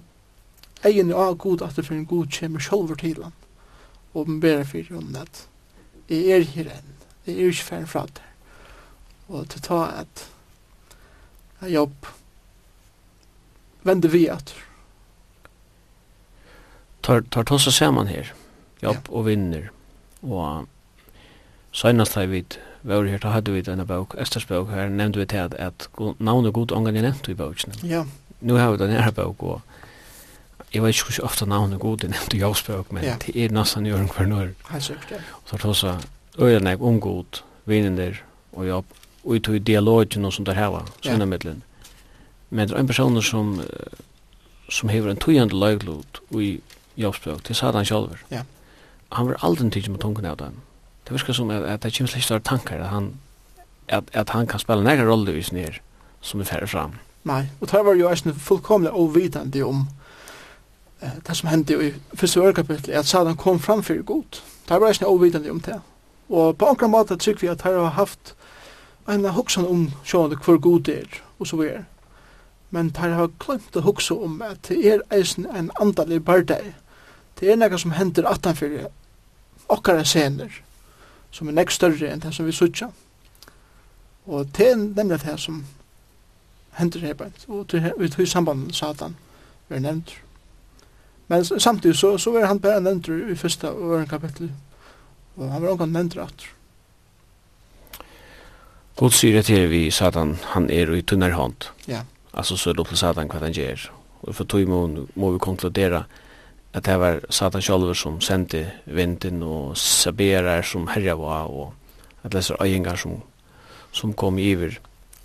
[0.85, 3.35] egen av god at det for en god kommer sjolver til han.
[4.15, 5.47] Og den ber for jøden at
[6.09, 6.93] jeg er her enn,
[7.27, 8.23] jeg er ikke ferdig fra det.
[9.29, 10.27] Og til ta at
[11.63, 12.09] jeg jobb
[13.85, 14.53] vende vi at
[17.05, 18.33] tar tar tossa saman her.
[18.83, 19.17] Jobb ja.
[19.17, 19.69] og vinner.
[20.23, 20.69] Og
[21.73, 22.45] seinast har vi
[22.85, 25.89] var her, da hadde vi denne bok, Østers bok, her, nevnte vi til at, at
[26.19, 27.79] navnet god ångan er nevnt i boken.
[27.83, 28.05] Ja.
[28.45, 29.61] Nå har vi denne her bok, og
[30.75, 33.17] jeg vet ikke hvor ofte navnet god er nevnt i Jaus bok, men ja.
[33.23, 34.53] det er nesten gjøren hver nør.
[34.71, 35.23] Helt sikkert, ja.
[35.41, 38.21] Og så tross at øyne jeg om god, vinner
[38.53, 41.63] og jobb, og ut i dialogen og sånt der heva, sønne middelen.
[42.51, 43.57] Men det er en person som,
[44.69, 46.59] som hever en tøyende løglod i
[47.01, 48.19] Jaus bok, det sa han selv.
[48.31, 48.45] Ja.
[49.13, 50.61] Han var aldri tidlig med tungen av dem
[51.05, 53.15] det virker som at, at det kommer slik større tankar at han,
[53.89, 55.81] at, at han kan spela nære rolle i sin her
[56.21, 56.95] som er færre fram.
[57.25, 59.87] Nei, og det var jo eisen fullkomlig ovitande om
[61.01, 64.41] eh, det som hendte i første ørkapittel, at Satan kom framfor god.
[64.69, 65.81] Det var eisen ovitande om det.
[66.29, 68.35] Og på ankra måte tykker vi at her har haft
[69.09, 71.85] en hoksan om sjående hvor god det er, og så videre.
[72.71, 76.73] Men der har glemt å hoksa om at det er eisen en andalig bardag.
[77.41, 78.89] Det er noe som hender atanfyrir
[79.69, 80.63] okkara scener
[81.35, 82.89] som er nekst større enn det som vi sutja.
[84.25, 85.65] Og det er nemlig det som
[86.79, 89.17] hender her beint, og vi tog samband med Satan
[89.69, 90.13] vi er nevnt.
[91.29, 94.53] Men samtidig så, så er han bare nevnt i første og øren kapittel,
[95.37, 96.49] og han var omgang nevnt rett.
[98.97, 101.71] God sier det til vi Satan, han er i tunnare hånd.
[101.89, 102.05] Ja.
[102.35, 103.89] Altså så er det opp til Satan hva han gjør.
[104.23, 106.21] Og for tog må, må vi konkludere at
[106.75, 111.73] at det var Satan sjálfur som sendte vindin og saberar som herja var og
[112.25, 113.23] at det er øyengar som,
[113.93, 114.79] som kom iver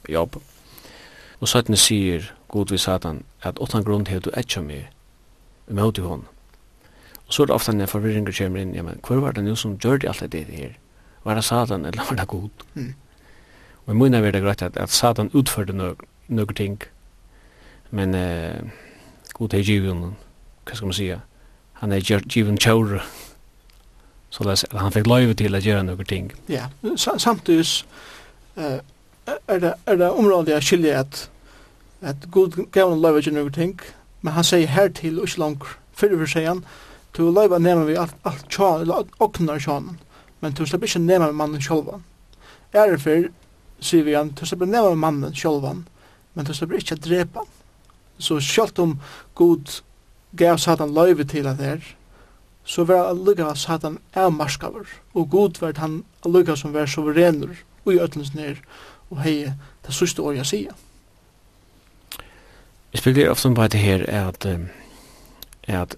[0.09, 0.35] jobb.
[1.39, 4.89] Og Satan sier god vi Satan at åttan grunn til at du etja mig
[5.69, 6.25] imot i hon.
[7.27, 9.55] Og så er det ofta når forvirringer kommer inn, ja, men hvor var det nu
[9.55, 10.73] som gjør det alt det her?
[11.23, 12.49] Var det Satan eller var det god?
[12.73, 12.93] Mm.
[13.85, 16.81] Og i munnen er det greit at, at Satan utførte noen ting,
[17.91, 18.61] men eh,
[19.33, 19.95] god er givet
[20.65, 21.21] hva skal man sige,
[21.79, 23.01] han är er given chore.
[24.29, 26.31] Så läs han fick lov till att göra några ting.
[26.47, 26.69] Ja,
[27.17, 27.85] samtidigt
[28.55, 28.79] eh
[29.47, 31.29] är det är det området jag skiljer att
[32.01, 33.79] att god gamla lov till några ting.
[34.21, 35.63] Men han säger här till och långt
[35.93, 36.65] för över sig han
[37.11, 39.97] to leva nämna vi allt allt chan och när chan.
[40.39, 42.01] Men to släpper inte nämna mannen själva.
[42.71, 43.31] Är det för
[43.79, 45.83] säger vi han to släpper nämna mannen själva.
[46.33, 47.45] Men to släpper inte drepa.
[48.17, 49.01] Så skalt om
[49.33, 49.69] god
[50.37, 51.79] gav Satan løyve til at her,
[52.63, 57.99] så var allukka Satan avmarskaver, og god var han allukka som var suverener og i
[57.99, 58.59] ötlens nær,
[59.09, 59.51] og hei
[59.85, 60.75] det sørste år jeg sier.
[62.93, 64.45] Jeg spiller ofte på det her er at,
[65.67, 65.95] er at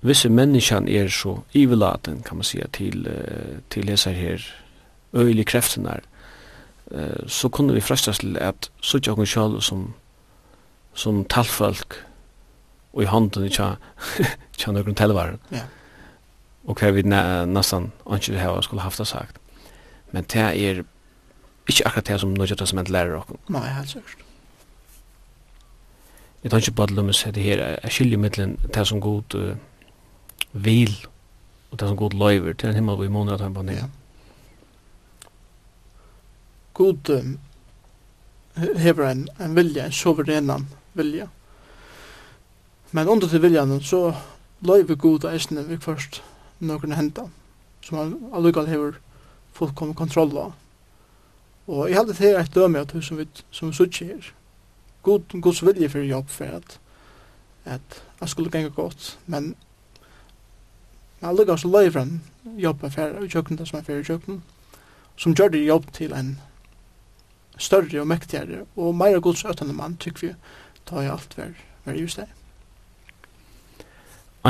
[0.00, 3.08] visse menneskene er så ivelaten, kan man säga, til,
[3.70, 4.40] til disse her
[5.14, 6.00] øyelige kreftene her,
[7.26, 9.94] så kunne vi frestas til at sutja okkur sjálf som,
[10.94, 12.04] som talfolk,
[12.96, 13.74] og i hånden i tja,
[14.56, 15.40] tja nøkron telvaren.
[15.52, 15.66] Ja.
[16.66, 19.36] Og hva vi nesten ikke har skulle haft det sagt.
[20.14, 20.80] Men det er
[21.68, 23.28] ikke akkurat det som Nødja Testament lærer oss.
[23.52, 24.24] Nei, helt sikkert.
[26.42, 29.56] Jeg tar ikke på at Lummes heter her, jeg skiljer mittelen det som god uh,
[30.52, 30.94] vil
[31.70, 33.74] og det som god løyver til en himmel vi måneder at han på nye.
[33.74, 33.88] Ja.
[36.74, 37.38] God um,
[38.54, 41.26] hever en, en vilja, en soverenan vilja
[42.92, 44.14] Men under til viljan så
[44.60, 46.22] løy vi god og eisne vi først
[46.60, 47.26] noen henda
[47.86, 48.96] som han allukal hever
[49.54, 50.54] fullkom kontroll av.
[51.66, 54.32] Og jeg hadde til eit døme at som vi, som vi suttje her.
[55.02, 56.80] God, gods vilje for jobb for at
[57.66, 59.56] at jeg skulle ganga godt, men
[61.20, 62.20] men allukal så løy fram
[62.58, 64.40] jobb affæra i kjøkken det som affæra i
[65.16, 66.40] som gjør det jobb til en
[67.58, 70.34] større og mektigere og meira gods øtende mann tykker vi
[70.86, 72.28] ta i alt hver, hver just det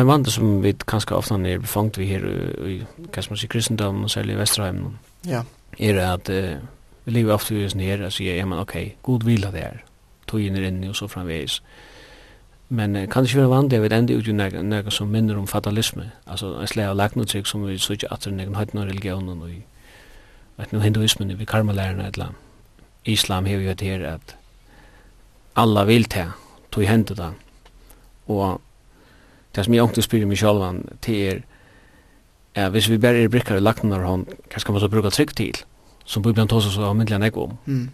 [0.01, 2.25] en vandre som vi kanskje ofte er befangt vi her
[2.67, 2.79] i,
[3.13, 4.97] hva som man sier, kristendommen og særlig i Vesterheimen,
[5.29, 5.43] ja.
[5.79, 6.57] er at uh,
[7.05, 9.85] vi lever ofte vi sånn her, og sier, ja, men ok, god hvila det er,
[10.37, 11.61] inn er inne og så framveis.
[12.69, 15.39] Men uh, kan det ikke være vanlig, jeg vet enda ut jo noe som minner
[15.39, 18.59] om fatalisme, altså en slag av lagnuttrykk som vi så ikke at det er noen
[18.59, 19.63] høyden av religionen og i,
[20.59, 22.43] vet noen hinduismen, vi karmalærerne et eller annet.
[23.07, 24.37] Islam har jo et her at
[25.57, 26.35] alla vil til,
[26.75, 27.31] tog hendet da.
[28.27, 28.61] og
[29.57, 31.45] det som jeg ångte spyrir meg sjálvan til er
[32.57, 35.11] ja, hvis vi bare er brikkar i lakten av hånd hva skal man så bruka
[35.12, 35.57] trygg til?
[36.05, 37.88] Som Bibelen tås oss av myndelig nego om mm.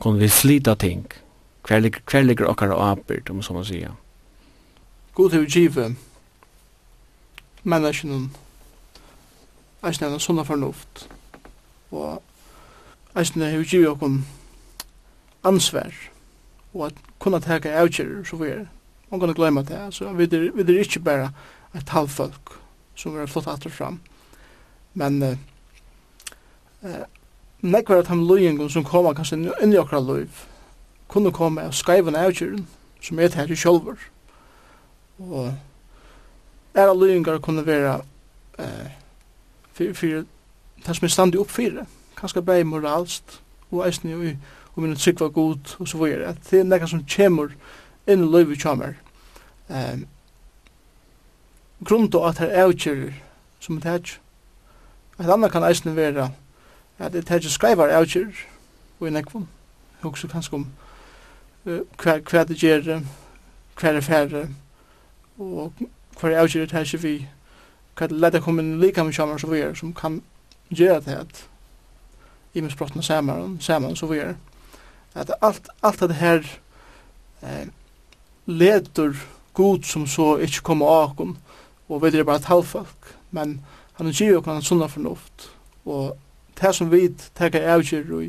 [0.00, 1.06] kunne vi slita ting?
[1.68, 3.96] Hver, ligger, hver ligger okkar og apert om så man sier
[5.14, 5.94] God til utgive
[7.64, 8.28] menneskene
[9.86, 11.06] eisne en sånne fornuft
[11.90, 12.22] og
[13.16, 14.20] eisne utgive okkar
[15.46, 15.92] ansvar
[16.74, 18.66] og at kunna teka avgjører så vi er
[19.16, 19.94] man kan glömma det.
[19.94, 21.32] Så vi er, vi är inte bara
[21.74, 22.48] ett halvfolk
[22.94, 24.00] som er flott atter fram.
[24.92, 25.38] Men eh,
[26.82, 27.04] eh,
[27.60, 30.44] nek var at ham løyengen som koma kanskje inn i okra løyv
[31.08, 32.66] kunne komme av skreivan avgjøren
[33.00, 34.00] som er her i sjolver
[35.18, 35.52] og
[36.74, 38.00] era løyingar kunne være
[38.58, 38.90] eh,
[39.72, 40.24] fyrir fyr,
[40.86, 41.86] det som er standi opp fyrir
[42.16, 43.40] kanskje bei moralst
[43.70, 47.04] og eisne og, og minne trygg var god og så vore det er nekka som
[47.04, 47.54] kjemur
[48.06, 48.98] inn i løyvi kjammer
[49.70, 49.98] eh,
[51.84, 53.12] grunn til at her avgjører
[53.60, 54.18] som det er.
[55.20, 56.30] Et annet kan eisen være
[56.98, 58.44] at det er skreivar avgjører
[59.00, 59.48] og i nekvun.
[60.02, 60.66] Hugsa kanskje om
[61.66, 63.00] uh, hva, hva det gjør,
[63.80, 64.48] hva det færre
[65.38, 65.72] og
[66.20, 67.16] hva det avgjører det er vi
[67.96, 70.22] hva det leder kommer inn lika med kjammer som vi er som kan
[70.68, 71.48] gjøre det at
[72.54, 74.34] i med sprottene sammen, sammen som vi er
[75.14, 76.44] at alt, alt det her
[77.42, 77.68] eh,
[78.46, 79.16] leder
[79.56, 81.36] god som så ikke kommer akom,
[81.88, 83.60] og vi er bare et halvfolk, men
[83.96, 85.50] han gir jo en sunna fornuft,
[85.84, 86.16] og
[86.60, 88.24] det som vi teka avgjør og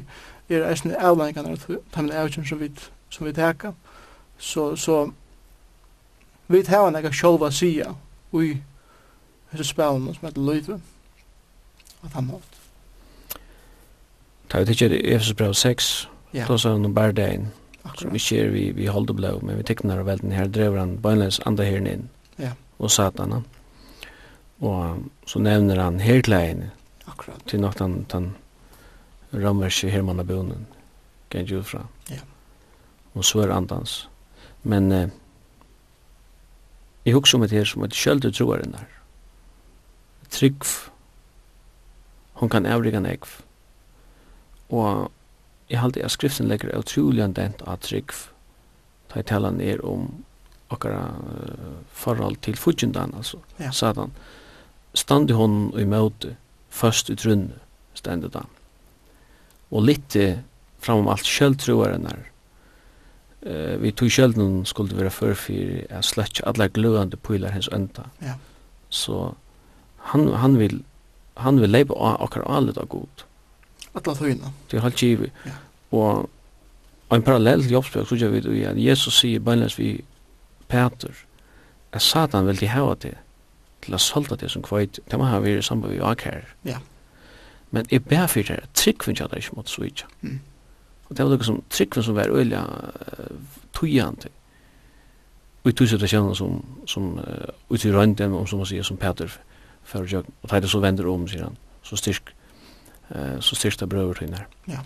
[0.50, 2.72] er eisne avlengarna av de avgjør som vi,
[3.10, 3.72] som vi teka,
[4.38, 5.10] så, så
[6.48, 7.92] vi hava nekka sjolva sia
[8.32, 8.56] ui
[9.52, 10.80] hese spelen som heter Løyve,
[12.04, 12.54] at han hatt.
[14.48, 16.46] Det er jo ikke Efesbrev 6, ja.
[16.48, 17.48] då sa han om bærdein,
[17.88, 18.14] Akkurat.
[18.14, 21.40] Vi ser vi vi håller blå men vi tecknar väl den här driver han bönlös
[21.40, 22.10] andra här in.
[22.36, 22.52] Ja.
[22.78, 23.44] Och satan
[24.58, 26.70] Och så nämner han helt klein.
[27.06, 27.46] Akkurat.
[27.46, 28.36] Till något han han
[29.32, 30.66] ramar sig här man bonen.
[31.30, 31.88] Kan ju fra.
[32.08, 32.22] Ja.
[33.14, 34.08] Och så är andans.
[34.62, 35.10] Men eh,
[37.04, 38.88] jag huxar med det här som att skölde tror den där.
[40.30, 40.64] Trygg.
[42.34, 43.28] Hon kan ärliga nekv.
[44.68, 45.12] Och
[45.68, 48.14] jeg halte at skriften legger utrolig an dent av trygg
[49.08, 50.10] da jeg taler ned om
[50.74, 53.72] akkara uh, forhold til fudgendan, altså, ja.
[53.72, 54.12] satan.
[54.98, 56.34] Standi hon i møte,
[56.70, 57.56] først i trunne,
[57.96, 58.50] stendet han.
[59.72, 60.18] Og litt
[60.84, 62.26] fram om alt sjølvtroaren her.
[63.48, 64.36] Uh, vi tog sjølv
[64.68, 68.10] skulle være førfyr, jeg slett alle gløende pøyler hans ønta.
[68.20, 68.36] Ja.
[68.92, 69.32] Så
[70.12, 70.82] han, han vil
[71.38, 73.27] han vil leipa akkar alit av god
[73.98, 74.52] alla tøyna.
[74.72, 75.30] Det er halt givi.
[75.46, 75.56] Ja.
[75.98, 76.30] Og,
[77.12, 78.80] ein parallell til jobbsbøk, så gjør vi det igjen.
[78.84, 79.94] Jesus sier bønnes vi
[80.68, 81.24] Peter,
[81.96, 83.14] at Satan vil til hava det,
[83.86, 86.50] til å solta det som kvøyt, det må ha vært sammen med akkær.
[86.68, 86.82] Ja.
[87.72, 90.08] Men jeg ber for det, tryggven kjad ikke mot svitja.
[90.22, 90.40] Mm.
[91.08, 93.32] Og det var noe som tryggven som var øyla uh,
[93.76, 94.32] tøyante.
[95.64, 99.00] Og i tog situasjonen som, som uh, ut i rønden, om som man sier, som
[99.00, 99.32] Peter,
[99.88, 102.34] för fyrir og tætt så vänder om, sier han, så styrk
[103.16, 104.46] eh, så styrsta brøver tøyner.
[104.68, 104.80] Ja.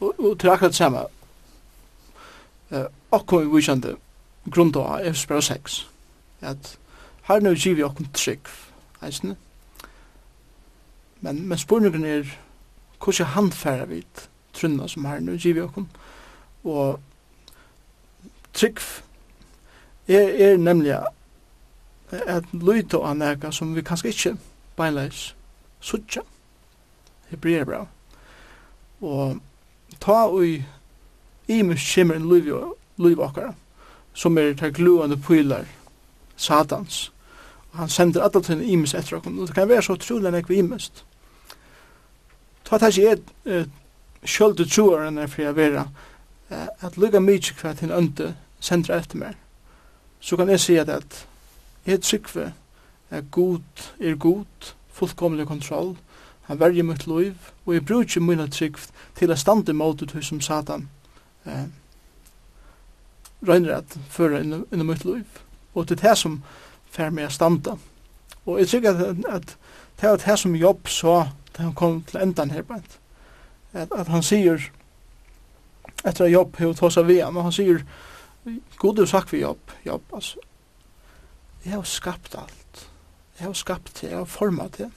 [0.00, 1.04] Og, og til akkurat samme,
[2.70, 3.96] eh, okkur vi kjente
[4.50, 5.78] grunn av Efes brev 6,
[6.40, 6.76] at
[7.28, 8.50] her nu giv vi okkur trygg,
[9.02, 9.36] eisne.
[11.20, 12.38] Men, men spurningen er,
[13.04, 14.02] hvordan handfæra vi
[14.52, 15.86] trunna som her nu giv vi okkur,
[16.64, 17.00] og
[18.52, 18.80] trygg
[20.08, 20.98] er, er nemlig
[22.12, 24.36] at lyta av nega som vi kanskje ikke
[24.76, 25.32] beinleis
[25.80, 26.22] sutja
[27.32, 27.86] hebreerbra.
[29.02, 29.40] Og
[30.00, 30.62] ta ui
[31.48, 32.28] imus kjemmer en
[32.98, 33.54] liv, okkara,
[34.14, 35.66] som er ta gluande pylar
[36.36, 37.12] satans.
[37.72, 40.38] Og han sender alla tiden imus etter okkara, og det kan være så trolig enn
[40.38, 41.04] ekvi imust.
[42.64, 43.64] Ta ta seg et uh,
[44.24, 45.86] sjöldu troaren er fyrir a vera
[46.50, 49.36] uh, at lukka mykje hva til øndu sendra etter mer.
[50.20, 51.26] Så kan jeg si at, at
[51.86, 52.52] jeg trykve
[53.10, 55.96] er god er god, fullkomlig kontroll,
[56.42, 57.34] han verger mitt liv,
[57.66, 58.78] og jeg bruker mine trygg
[59.18, 60.88] til å stande mot det som Satan
[61.46, 61.68] eh,
[63.46, 65.40] røyner at føra inn, inn i mitt liv.
[65.74, 66.42] Og det er det som
[66.90, 67.76] fer meg å standa.
[68.44, 69.56] Og jeg tykker at, at
[70.00, 71.16] det er det som Jobb så
[71.52, 72.80] da han kom til endan her på
[73.72, 74.70] At, at han sier
[76.04, 77.84] etter at Jobb har tås av han, og han sier
[78.78, 80.38] God du sagt vi Jobb, Jobb, altså
[81.64, 82.88] jeg har skapt alt.
[83.38, 84.90] Jeg har skapt det, jeg har format det.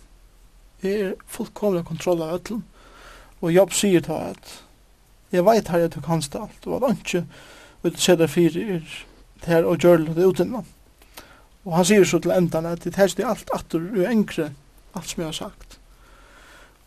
[0.86, 2.62] Det er fullkomlig kontroll av ötlun.
[3.42, 4.52] Og Jobb sier ta at
[5.34, 7.22] jeg veit her jeg tok hans til alt, og at han ikke
[7.82, 8.92] vil se det fire er
[9.48, 10.62] her og gjør det utinna.
[11.66, 14.52] Og han sier så til endan at det helst er alt atur og engre
[14.96, 15.80] alt som jeg har sagt.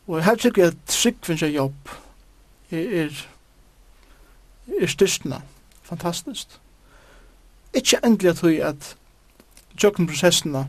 [0.07, 1.91] Og her tykker jeg at trygg finnes jeg Jobb
[2.71, 3.23] er, er,
[4.81, 5.43] er styrstna,
[5.83, 6.61] fantastisk.
[7.75, 8.95] Ikke endelig at hui at
[9.77, 10.69] tjokken prosessena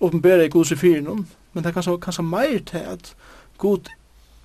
[0.00, 3.14] åpenbæra i gods i fyrir noen, men det er kanskje, kanskje meir til at
[3.58, 3.90] god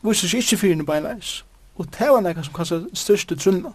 [0.01, 1.43] viser seg ikke fyrir beinleis.
[1.79, 3.71] Og det var nekka som kanskje største trunna.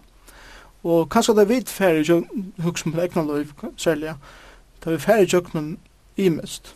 [0.83, 2.23] Og kanskje det er vidt færre
[2.63, 3.45] hugsa på egna lov,
[3.77, 4.13] særlig,
[4.83, 5.77] det vi færre jøkmen
[6.17, 6.75] imest.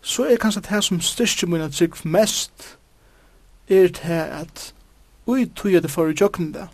[0.00, 2.78] Så er kanskje det som største munna trygg mest
[3.68, 4.74] er det at
[5.26, 6.68] ui tog det for jøkken det,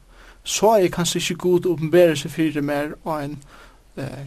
[0.45, 3.39] så er kanskje ikke god åpenbære seg fyrir mer av en
[3.97, 4.25] eh,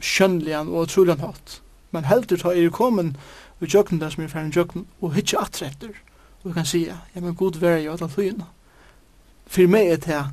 [0.00, 1.60] skjønnlian og trullan hatt
[1.90, 3.16] men heldur ta er komin
[3.60, 5.94] og jökna det som er ferdig jökna og hitje atre etter
[6.44, 8.48] og kan sige ja men god vær jo at tøyna
[9.50, 10.24] Fyr meg er det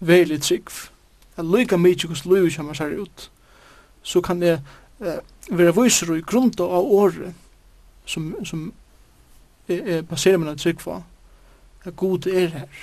[0.00, 0.70] veli trygg
[1.36, 3.30] at lyka mykje hos lyve kommer seg ut
[4.02, 4.60] så kan det
[5.00, 5.20] eh,
[5.50, 7.34] være viser i grunda av året
[8.06, 8.72] som, som
[9.68, 11.04] er, er baserer meg trygg for
[11.84, 12.80] at god er her.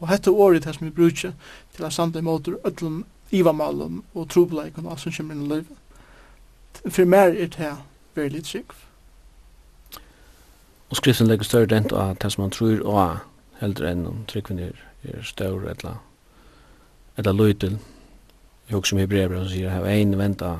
[0.00, 1.32] Og hette året her som vi bruker
[1.76, 5.52] til at sanda i måter öllum ivamalen og trobleikon og alt som kommer inn i
[5.54, 5.85] livet
[6.88, 7.72] for mer er det
[8.14, 8.72] veldig trygg.
[10.90, 13.18] Og skriften legger større dent av det som man tror og
[13.60, 15.98] heldre enn om tryggven er, er større eller,
[17.16, 17.78] eller løytel.
[18.68, 20.56] Jeg husker som hebrever som sier, heva ein venta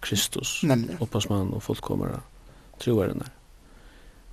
[0.00, 0.60] Kristus,
[1.00, 2.22] opphavsmann og fullkomere
[2.80, 3.32] troeren der.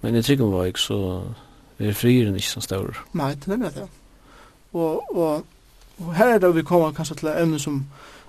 [0.02, 1.00] Men i tryggven var ikke så,
[1.78, 2.96] vi er frieren ikke så større.
[3.18, 3.88] Nei, det er det.
[4.74, 5.46] Og, og,
[5.98, 7.82] og her er det vi kommer kanskje til evne som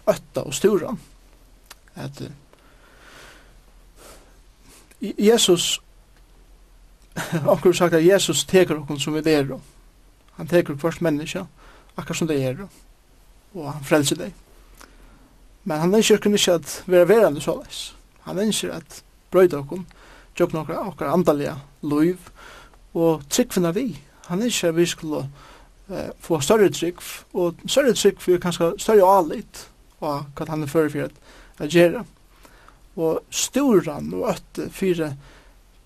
[0.09, 0.95] øtta og stora.
[1.95, 2.23] At
[5.01, 5.81] Jesus,
[7.47, 9.59] onkur sagt at Jesus teker okkur som vi er.
[10.37, 11.45] Han teker kvart menneska,
[11.97, 12.67] akkar som det er,
[13.55, 14.35] og han frelser deg.
[15.65, 17.95] Men han ønsker kun ikke at vera er verande såleis.
[18.27, 19.85] Han ønsker at brøyda okkur,
[20.41, 22.31] jobna okkur, okkar andalega loiv,
[22.95, 23.99] og tryggfinna vi.
[24.27, 25.25] Han ønsker at vi skulle
[25.91, 27.03] eh, få større trygg,
[27.35, 29.69] og større trygg for kanskje større alit,
[30.01, 32.18] og hva han er fyrir fyrir at, at
[32.99, 35.13] og storan og øtte fire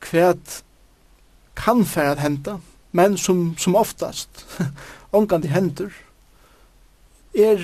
[0.03, 0.63] kvæt
[1.57, 2.57] kan færa henta,
[2.93, 4.47] men som, som oftast,
[5.19, 5.93] omgandi hendur,
[7.35, 7.61] er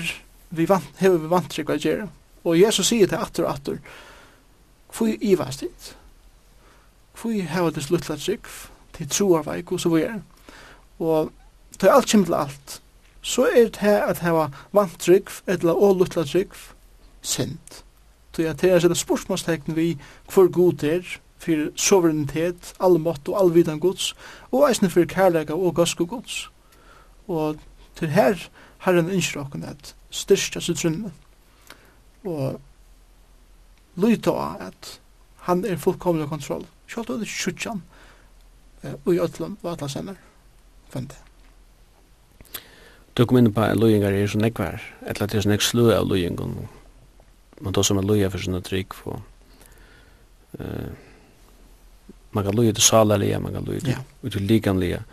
[0.49, 2.07] vi vant, hever vi vant trygg å gjøre.
[2.45, 3.79] Og Jesus sier til atter og atter,
[4.95, 5.95] hvor i var stilt?
[7.19, 8.47] Hvor hever det sluttla trygg
[8.95, 10.21] til troarveik og så videre?
[10.99, 11.33] Og
[11.79, 12.79] til alt kommer til alt,
[13.21, 16.55] så er det her at heva vant trygg, eller å luttla trygg,
[17.21, 17.83] synd
[18.33, 19.97] tog at det er en spørsmålstegn vi
[20.33, 21.03] hvor god er,
[21.39, 24.11] for suverenitet, allmått og allvidan gods,
[24.51, 26.49] og eisne for kærleika og gosko gods.
[27.27, 27.59] Og
[27.95, 28.49] til her
[28.83, 31.13] herren ønsker okken at styrstja sitt trunne,
[32.27, 32.59] og
[33.99, 34.99] lyta av at
[35.47, 37.83] han er fullkomlig kontroll, kjallt og det sjutjan,
[38.83, 40.19] og i ötlom og atla senner.
[40.89, 41.15] fende.
[43.13, 46.49] Du kom inn på løyingar er så nekvar, etla til så nek slu av løyingar,
[47.59, 49.19] man tar som en loja för sina trygg och
[50.59, 50.89] eh
[52.31, 54.29] man kan loja till salaliga man kan loja till ja.
[54.29, 55.03] till likanliga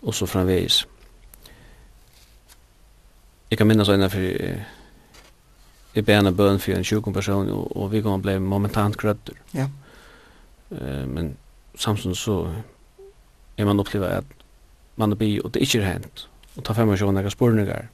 [0.00, 0.86] och så framvis
[3.48, 4.20] jag kan minnas en för
[5.92, 9.70] i bena bön för en 20 person och, och vi kom blev momentant grötter ja.
[10.70, 11.36] Eh men
[11.74, 12.54] samtidigt så
[13.56, 14.24] är man upplever att
[14.94, 17.88] man blir och det är inte hänt och ta fem personer några spårningar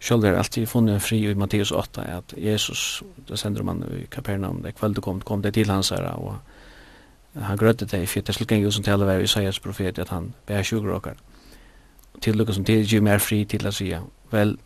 [0.00, 4.06] Själv er alltid funnet en fri i Matteus 8 at Jesus, då sender man i
[4.06, 6.38] Kapernaum, det kväll du kom, kom det til hans her, og
[7.34, 10.62] han grødde det i fjärde slutkring just som taler var Isaias profet at han ber
[10.62, 11.16] sjukker åkar.
[12.20, 14.56] til Lukas som til gir mer fri til å säga, vel,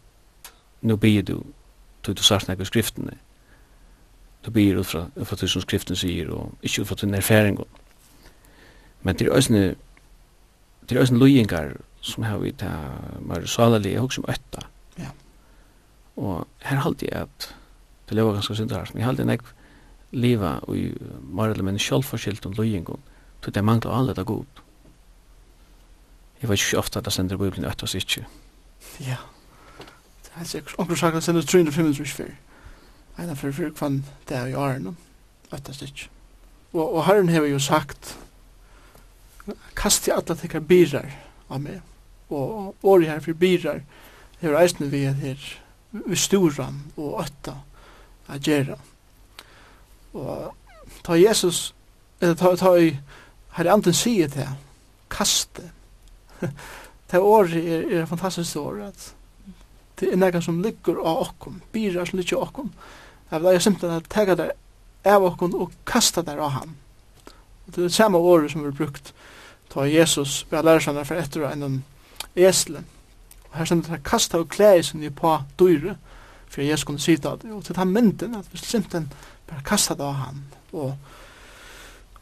[0.82, 1.42] nu bier du,
[2.02, 3.16] tog du sagt näkva skriftene,
[4.42, 7.60] du bier ut fra, fra du som skriften sier, og ikke ut fra din erfaring.
[9.02, 9.62] Men det er òsne,
[10.88, 12.70] det er òsne som har vi ta,
[13.20, 14.66] mer er salalig, og som ötta,
[16.16, 17.48] Og her halte jeg at
[18.08, 19.46] det lever ganske syndarhart, men jeg halte jeg nek
[20.12, 20.90] liva i
[21.22, 23.00] mer eller mindre sjálfforskilt om løyingon,
[23.42, 24.44] tog det mangler alle det god.
[26.42, 28.26] Jeg vet ikke ofte at jeg sender Bibelen etter oss ikke.
[29.00, 29.16] Ja,
[30.24, 30.74] det er sikkert.
[30.78, 32.34] Onkur sagt at sender 355 fyrir.
[33.18, 34.96] Einar fyrir fyrir kvann det er i åren,
[35.52, 36.10] etter oss ikke.
[36.72, 38.16] Og, og herren hever jo sagt,
[39.76, 41.10] kast i alla tekkar birar
[41.48, 41.80] av meg,
[42.32, 43.82] og året her fyrir birar,
[44.40, 45.40] hever eisne vi at her,
[46.14, 47.54] stora og åtta
[48.28, 48.78] a gjerra.
[50.12, 50.54] Og
[51.04, 51.74] ta Jesus,
[52.20, 52.92] eller ta, ta i
[53.56, 54.48] herre anden sier det,
[55.12, 55.70] kaste.
[57.10, 59.12] det året er, er fantastisk år, at
[60.00, 62.72] det er nekka som ligger av okkom, byrar som ligger av okkom.
[63.30, 64.48] Jeg vil ha simpelthen at tega det
[65.08, 66.74] av okkom og kasta der av han.
[67.26, 69.12] Og det er det samme året som vi brukt
[69.72, 71.78] ta Jesus, vi har lærer seg for etter enn en
[72.36, 72.82] esle,
[73.52, 75.96] Og her stendur det kasta og klæði sinni på dyre,
[76.48, 77.52] for Jesus kunne sita det.
[77.52, 79.12] Og til den mynden, at vi simpelthen
[79.46, 80.44] bare kasta det av han.
[80.72, 80.94] Og,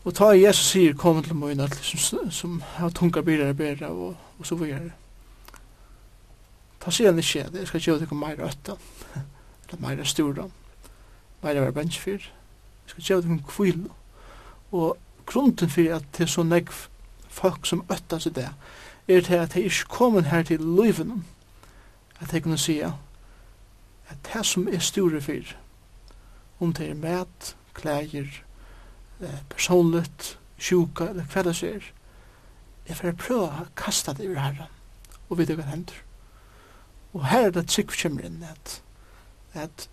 [0.04, 4.46] og ta Jesus sier, kom til møyna, som, som har tunga byrra byrra, og, og
[4.46, 4.90] så videre.
[6.80, 8.74] Ta sier han ikke, jeg skal gjøre det meira øtta,
[9.68, 10.48] eller meira stura,
[11.42, 13.94] meira vera benchfyr, jeg skal gjøre det kvilo.
[14.72, 16.86] Og grunden for at det er så negv
[17.28, 18.48] folk som øtta seg det,
[19.08, 21.24] er til at de ikke kommer her til løyven,
[22.20, 22.92] at de kunne si at
[24.32, 25.54] det som er store for,
[26.60, 28.26] om det er mat, klæger,
[29.50, 31.84] personligt, sjuka eller hva det ser,
[32.86, 34.78] er for å prøve å kaste det over herren
[35.30, 35.94] og vite hva hender.
[37.14, 38.80] Og her er det trygg kommer inn at,
[39.54, 39.88] at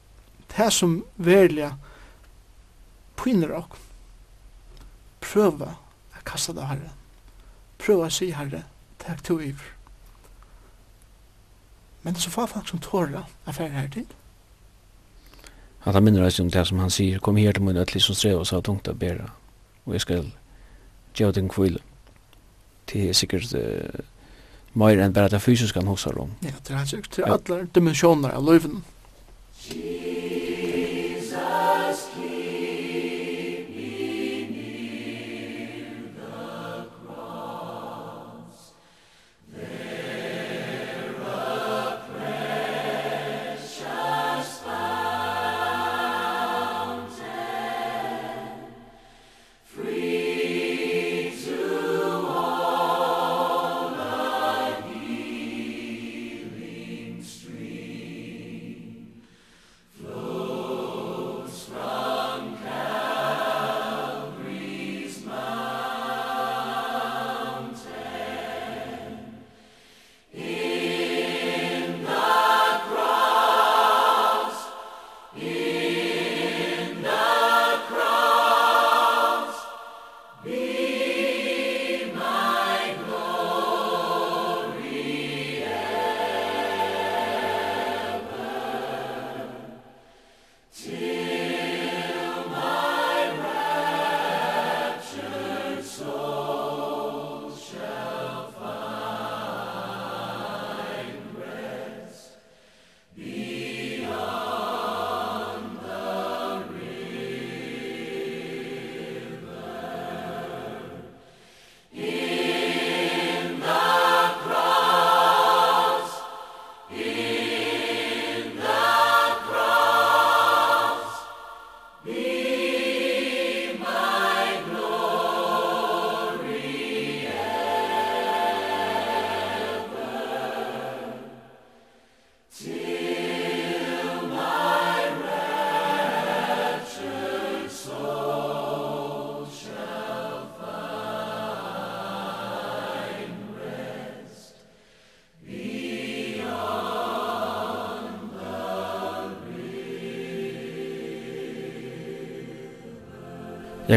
[0.56, 1.72] det som verlig
[3.18, 3.84] pynner dere,
[5.22, 6.98] prøve å kaste det av herren.
[7.82, 8.66] Prøve å si herren,
[9.00, 9.74] takk to iver.
[12.04, 14.06] Men det er så få folk som tårer affærer her til.
[15.86, 18.16] At han minner oss om det som han sier, kom her til mun ötli som
[18.16, 19.30] strev og sa tungt av bera,
[19.86, 20.32] og jeg skal
[21.16, 21.80] gjøre den kvile.
[22.92, 24.04] Det er sikkert uh,
[24.74, 26.36] mer enn bare det fysiske han hosar om.
[26.44, 28.84] Ja, det er sikkert til alle dimensjoner av løyven.
[29.68, 30.17] Jesus.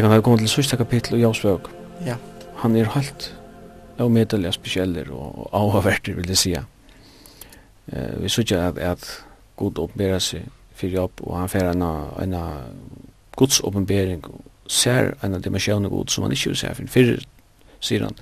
[0.01, 1.67] Jeg kan ha gått til sørste kapittel i Jausvøk.
[2.01, 2.15] Ja.
[2.63, 3.27] Han er helt
[4.01, 6.53] avmedelig spesialler og avhverter, vil jeg si.
[6.55, 9.05] Eh, vi synes at, at
[9.61, 12.33] god åpenberer seg for jobb, og han får en, en
[13.37, 14.25] Guds åpenbering,
[14.65, 17.13] ser en dimensjon av god som han ikke vil se, for før,
[17.77, 18.17] sier han,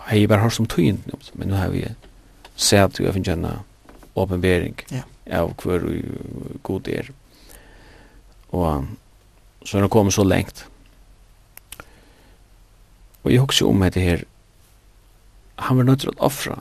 [0.00, 1.04] jeg har bare hørt som tøyen,
[1.34, 1.84] men nå har vi
[2.56, 3.46] sett at jo finner en
[4.16, 5.04] åpenbering ja.
[5.28, 5.90] av hver
[6.64, 7.12] god er.
[8.48, 8.86] Og
[9.64, 10.66] så er han kommet så lengt.
[13.24, 14.24] Og jeg husker om dette her,
[15.56, 16.58] han var nødt til å offre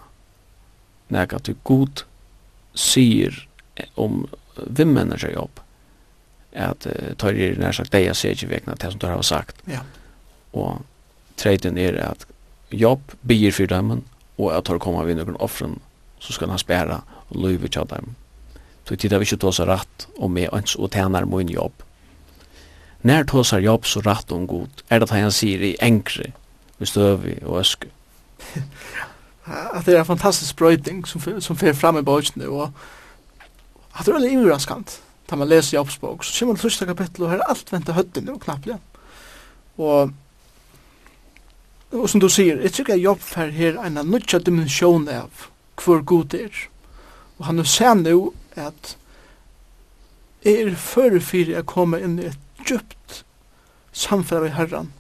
[1.14, 2.06] nek at god
[2.78, 3.36] sier
[4.00, 4.24] om
[4.56, 5.60] vimmenner seg jobb,
[6.54, 9.26] at uh, tar det nær sagt deg, jeg ser ikke vekna til som du har
[9.26, 9.62] sagt.
[9.70, 9.82] Ja.
[10.54, 10.84] Og
[11.42, 12.28] treten er at
[12.74, 13.96] jobb byr for dem,
[14.38, 15.80] og at tar kommer vi noen offren,
[16.22, 18.14] så skal han spæra og løyve til dem.
[18.88, 21.74] Så tid har vi ikke tås rett om med øns og tjener min jobb.
[23.04, 24.70] När tåsar jobb så rätt om god?
[24.88, 26.32] Är det att han säger i enkre,
[26.78, 27.88] i stövi och ösku?
[29.74, 32.70] att det är en fantastisk bröjting som, som fer fram i böjtene och
[33.92, 36.24] att det är väldigt överraskant när man läser jobbs bok.
[36.24, 38.68] Så kommer man till första kapitlet och här är allt vänta hötten och knappt.
[39.76, 40.10] Och
[41.94, 46.02] Og som du sier, jeg tykker jeg jobb for her en nødja dimensjon av hvor
[46.02, 46.62] god det er.
[47.38, 48.96] Og han ser nå at
[50.44, 53.26] jeg er før jeg kommer inn i et djupt
[53.92, 54.94] samfara i herran,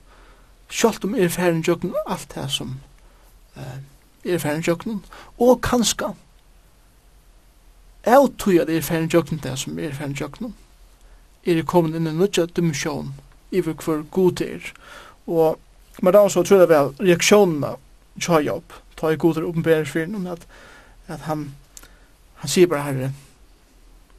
[0.69, 2.79] sjálft om erfæren jöknum alt det som
[3.55, 3.79] eh,
[4.25, 5.03] erfæren jöknum,
[5.39, 6.13] og kanska
[8.05, 10.53] jeg tog at erfæren jöknum det som erfæren jöknum,
[11.45, 13.13] er det kommet inn i nødja dimensjon
[13.51, 14.73] i hver god er,
[15.27, 15.59] og
[16.01, 17.75] Men da så tror jeg vel reaksjonene
[18.21, 20.47] tja jobb, ta i god goder oppenberingsfyren om at,
[21.07, 21.51] at han,
[22.41, 23.11] han sier bare herre,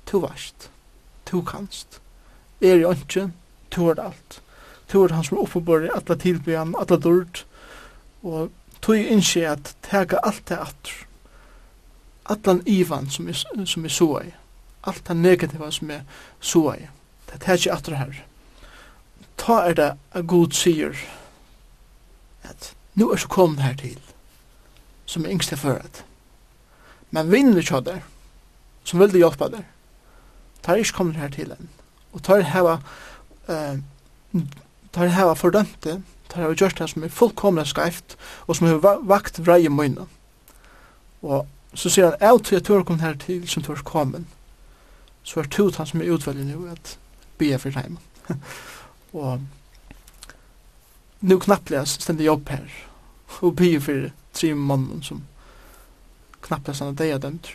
[0.06, 0.70] to varst,
[1.26, 2.00] to kanst,
[2.64, 3.28] er i ønske,
[3.70, 4.40] to er alt.
[4.88, 7.44] To er han som er oppebore, atla tilbyen, alle dørt,
[8.22, 8.52] og
[8.84, 11.00] tog innskje at tega alt det atter.
[12.30, 14.32] Allan ivan som er, som er så i.
[14.84, 16.04] Alt det negativa som er
[16.40, 16.88] så i.
[17.30, 18.24] Det tega ikke atter her.
[19.36, 20.96] Ta er det a god sier
[22.44, 23.98] at nu er så kommet her til
[25.06, 26.04] som er yngste føret.
[27.10, 28.04] Men vinner kjøder
[28.84, 29.64] som vil hjelpa der.
[30.62, 31.72] Ta er ikke kommet her til enn
[32.14, 32.78] og tar hava
[33.48, 33.80] eh,
[34.94, 35.98] tar hava fordømte
[36.30, 40.06] tar hava gjørst det som er fullkomna skreift og som har vakt vreie møyna
[41.24, 43.82] og så sier han av til at du har kommet her til som du har
[43.86, 44.24] kommet
[45.24, 46.96] så er det han som er utveldig nu at
[47.38, 47.98] be for heim
[49.12, 49.40] og
[51.20, 52.66] nu knapplega stendig jobb her
[53.40, 55.24] og be for tre mannen som
[56.44, 57.54] knapplega stendig deg dømt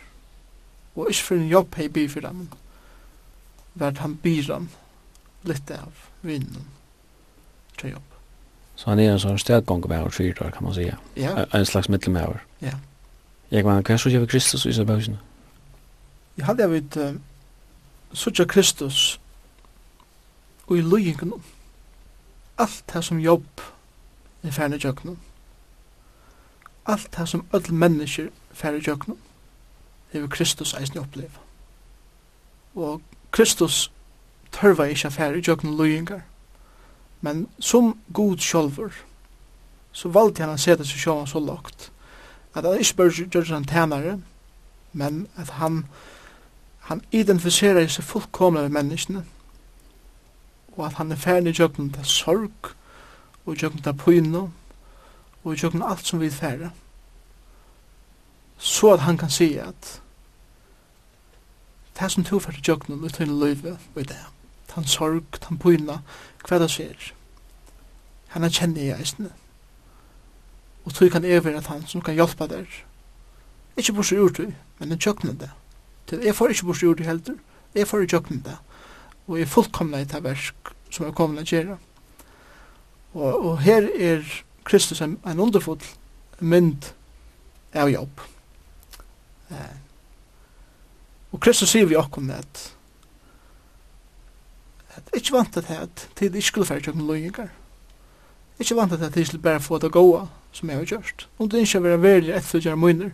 [0.96, 2.48] og ikke for en jobb hei bia for dem
[3.74, 4.70] vart han byran
[5.44, 6.68] litt av vinnen
[7.78, 8.04] til jobb.
[8.76, 10.98] Så han er en sånn stedgång med over fyra, kan man säga.
[11.16, 11.46] Ja.
[11.52, 12.44] En slags mittelmäver.
[12.62, 12.78] Ja.
[13.52, 15.20] Jeg var, hva er så gjør Kristus i Sæbøysene?
[16.38, 16.98] Jeg hadde jeg vidt,
[18.14, 19.20] så gjør Kristus
[20.68, 21.34] og i løyingen
[22.60, 23.62] alt det som jobb
[24.44, 25.20] er færre i jøkkenen.
[26.86, 31.40] Alt det som öll mennesker færre i det er Kristus eisen oppleve.
[32.76, 33.02] Og
[33.32, 33.92] Kristus
[34.52, 36.22] tørva ikkje affær i jøkken løyingar.
[37.22, 38.92] Men som god sjolver,
[39.92, 41.92] så valgte han å sette seg sjåan så lagt,
[42.56, 44.20] at han ikke bare gjør han tænare,
[44.94, 45.84] men at han,
[46.88, 49.26] han identifiserer seg fullkomna med menneskene,
[50.78, 52.72] og at han er ferdig i jøkken til sorg,
[53.46, 54.48] og i jøkken til pyno,
[55.44, 56.72] og i jøkken alt som vi færre.
[58.58, 60.02] Så at han kan si at
[62.00, 64.20] det som du fyrir jøgnum ut tøyne løyve og i det,
[64.72, 66.00] tan sorg, tan pyna,
[66.48, 67.12] hva det ser,
[68.34, 69.32] henne kjenner jeg eisne.
[70.86, 72.66] Og tog kan jeg at han som kan hjelpa der.
[73.78, 75.50] Ikke bors ur tøy, men en jøgnum det.
[76.08, 77.38] Til jeg får ikke bors ur tøy heldur,
[77.76, 78.58] jeg får jøgnum det.
[79.28, 81.78] Og jeg er fullkomna i det versk som er kommer til å gjøre.
[83.14, 84.24] Og, og her er
[84.66, 85.82] Kristus en, en underfull
[86.40, 86.90] mynd
[87.74, 88.22] av jobb.
[89.52, 89.76] Eh,
[91.32, 92.66] Og Kristus sier vi okkom at
[94.98, 97.52] at ikke vant at at tid ikke skulle fære tjøkken logingar.
[98.60, 101.28] Ikke vant at at tid skulle bare få det goa som jeg har gjort.
[101.40, 103.12] Om det ikkje var veldig etter å gjøre munner,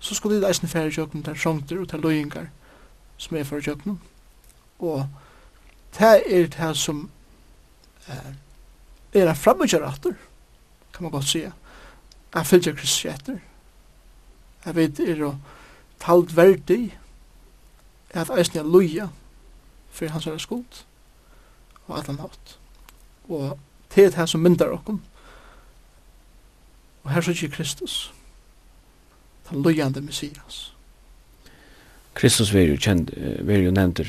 [0.00, 2.48] så skulle det eisen fære tjøkken til sjongter og til logingar
[3.18, 4.00] som jeg fære tjøkken.
[4.78, 5.06] Og
[5.98, 7.10] det er det som
[8.08, 8.32] eh,
[9.12, 10.16] er en framgjør atter,
[10.92, 11.52] kan man godt sige,
[12.34, 13.38] Jeg fylgjer Kristus etter.
[14.64, 15.34] Jeg vet er å
[16.00, 16.94] talt verdig
[18.12, 19.08] at eisen er loja
[19.90, 20.84] for hans er skuld
[21.86, 22.58] og allan hatt.
[23.28, 23.58] Og
[23.94, 25.00] det er det som myndar okkum.
[27.02, 28.12] Og her sier Kristus,
[29.50, 30.74] den lojande Messias.
[32.14, 33.10] Kristus var jo, kjent,
[33.46, 34.06] var jo nevnter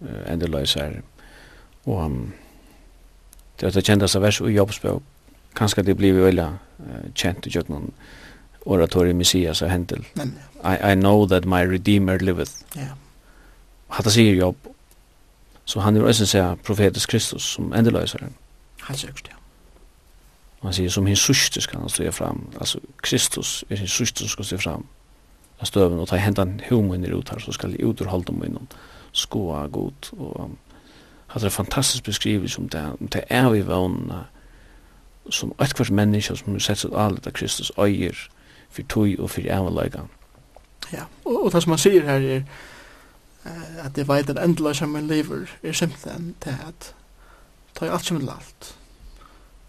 [0.00, 1.00] uh, endeløys her,
[1.86, 2.32] og um,
[3.60, 5.02] det er det kjenteste vers og jobbsbøk,
[5.56, 7.92] kanskje det blir veldig uh, kjent i noen
[8.66, 10.04] oratoriet Messias og Hentel.
[10.64, 12.52] I, I know that my Redeemer liveth.
[12.76, 12.80] Ja.
[12.80, 12.98] Yeah
[13.90, 14.56] hatta sier jobb.
[15.64, 18.26] Så han er også sier profetisk Kristus som endeløser.
[18.82, 19.36] Han sier det, ja.
[20.60, 22.48] Og han sier som hins syste skal han stå fram.
[22.60, 24.86] Altså Kristus er hins syste som skal stå fram.
[25.60, 28.68] Han støven og ta hentan humoen ut her, så skal jeg uterholde meg innom
[29.12, 30.12] skoa god.
[30.18, 30.58] Og um,
[31.26, 34.24] hatt det fantastisk beskrivelse om det, om det er vi vannene
[35.30, 38.16] som et hvert menneske som sett seg alle av Kristus øyer
[38.70, 40.10] for tog og for avleggen.
[40.92, 42.42] Ja, og, og det som han sier her er
[43.44, 46.94] uh, at jeg vet at endelig som min lever er simpelthen til at
[47.74, 48.76] ta i alt som er alt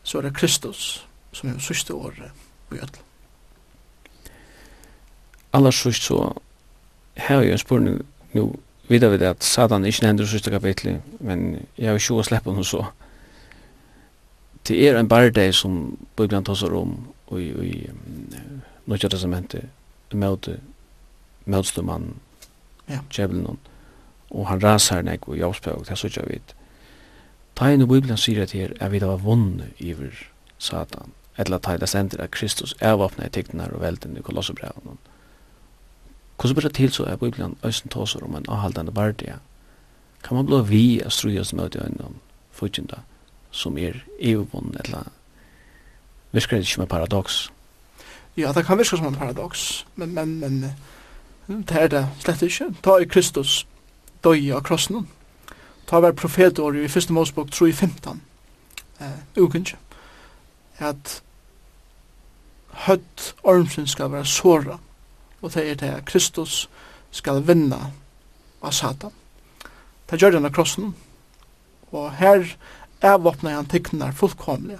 [0.03, 2.31] så er det Kristus som er sørste året
[2.71, 2.99] i ødel.
[5.53, 6.33] Allars sørst så
[7.15, 8.55] her er jo en spørning nu
[8.87, 12.53] vi det at Satan ikke nevner sørste kapitlet men jeg har jo ikke å slippe
[12.55, 12.85] noe så
[14.67, 16.97] det er en bardeg som Bibelen tar seg om
[17.27, 17.89] og i, i
[18.85, 19.69] Nødja testamentet
[20.13, 20.57] møte
[21.45, 22.17] møtstumannen
[23.09, 23.59] djevelen,
[24.31, 26.55] og han rasar nek og javspeg, det er så sånn vidt.
[27.55, 30.15] Ta inn i Bibelen sier at her er vi da vunnet iver
[30.57, 34.99] Satan, eller ta det sender at Kristus er vapnet i tiktene og velden i kolossebreven.
[36.37, 39.39] Hvordan blir det til så er Bibelen øysen tåser om en avhaldende bardia?
[40.23, 42.15] Kan man bli vi av strujas møte øynene
[42.51, 43.03] fyrtjenda
[43.51, 45.11] som er evigvunnen, eller
[46.31, 47.51] virker det ikke som en paradoks?
[48.37, 50.73] Ja, det kan virke som en paradoks, men, men, men
[51.47, 52.69] Det er det slett ikke.
[52.83, 53.65] Ta i Kristus
[54.23, 55.07] døy av krossen.
[55.89, 57.09] Ta var profetår i 1.
[57.09, 58.19] Mosebok 3.15.
[58.99, 59.77] Eh, Ukenskje.
[60.79, 61.21] At
[62.85, 64.77] høtt ormsen skal være såra.
[65.41, 66.69] Og det er det at Kristus
[67.11, 67.91] skal vinna
[68.61, 69.11] av Satan.
[70.09, 70.93] Det gjør den av krossen.
[71.91, 72.45] Og her
[73.01, 74.77] er våpnet han tikkner fullkomlig.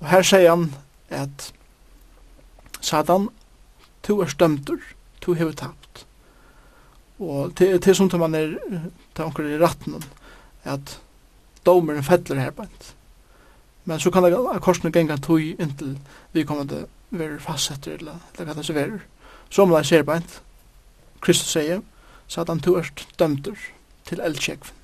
[0.00, 0.70] Og her sier han
[1.10, 1.52] at
[2.80, 3.28] Satan,
[4.02, 4.80] to er stømter,
[5.26, 6.04] du hever tapt.
[7.18, 8.56] Og til, til sånt man er,
[9.14, 10.02] til anker i ratten,
[10.64, 10.98] at
[11.66, 12.92] domeren fettler her bænt.
[13.84, 15.96] Men så kan det korsene genga tog inntil
[16.32, 19.04] vi kommer til å være fastsetter, eller, eller hva det så verer.
[19.50, 20.40] Som det ser bænt,
[21.22, 21.82] Kristus sier,
[22.28, 23.54] Satan du er dømter
[24.06, 24.74] til eldkjekven.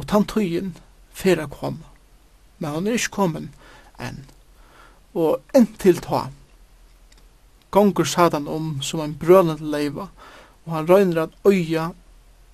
[0.00, 0.72] Og tann tøyen
[1.12, 1.82] fyrra kom,
[2.58, 3.50] men han er ikke kommet
[4.00, 4.22] enn.
[5.12, 6.30] Og inntil ta,
[7.70, 10.08] gonger Satan om som en brølende leiva,
[10.64, 11.90] og han røyner at øya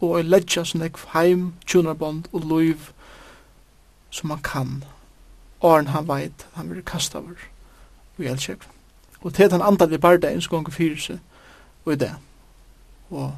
[0.01, 2.91] og ei ledja som ekv heim, tjunarbond og loiv
[4.11, 4.85] som han kan.
[5.61, 7.49] Åren han veit, han vil kasta over
[8.19, 8.67] og elskjøk.
[9.21, 11.19] Og til han andal i bardein som gonger fyrir seg,
[11.85, 12.13] og i det,
[13.11, 13.33] og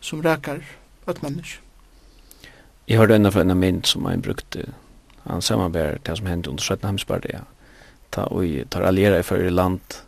[0.00, 0.60] som rekar
[1.08, 1.60] et menneske.
[2.86, 4.68] Jeg hørte enda fra en mynd som han brukte,
[5.26, 7.40] han samarbeid til det som hendte under 17 hemsbardet, ja.
[8.12, 10.02] Ta, og tar alliera i fyrir land,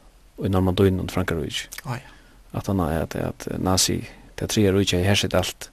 [0.45, 1.69] i Normandien og Frankrike.
[1.85, 1.99] Ja.
[2.51, 5.71] Att han är at, att nazi det tre rike har herset alt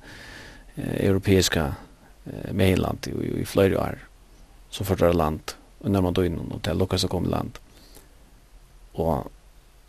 [0.76, 1.76] eh, europeiska
[2.26, 3.98] eh, mainland i, i flera år
[4.70, 7.60] så förtar land og Normandien og til lukas å kom land.
[8.94, 9.32] Och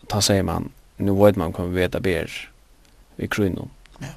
[0.06, 2.30] ta säger man nu vet man kommer veta ber
[3.16, 3.68] i kronor.
[3.98, 4.12] Ja.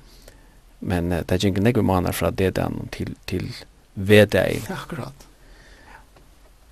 [0.80, 3.56] Men eh, det er ikke nekker några månader från det den til, til
[3.94, 4.46] veta.
[4.70, 5.29] Akkurat.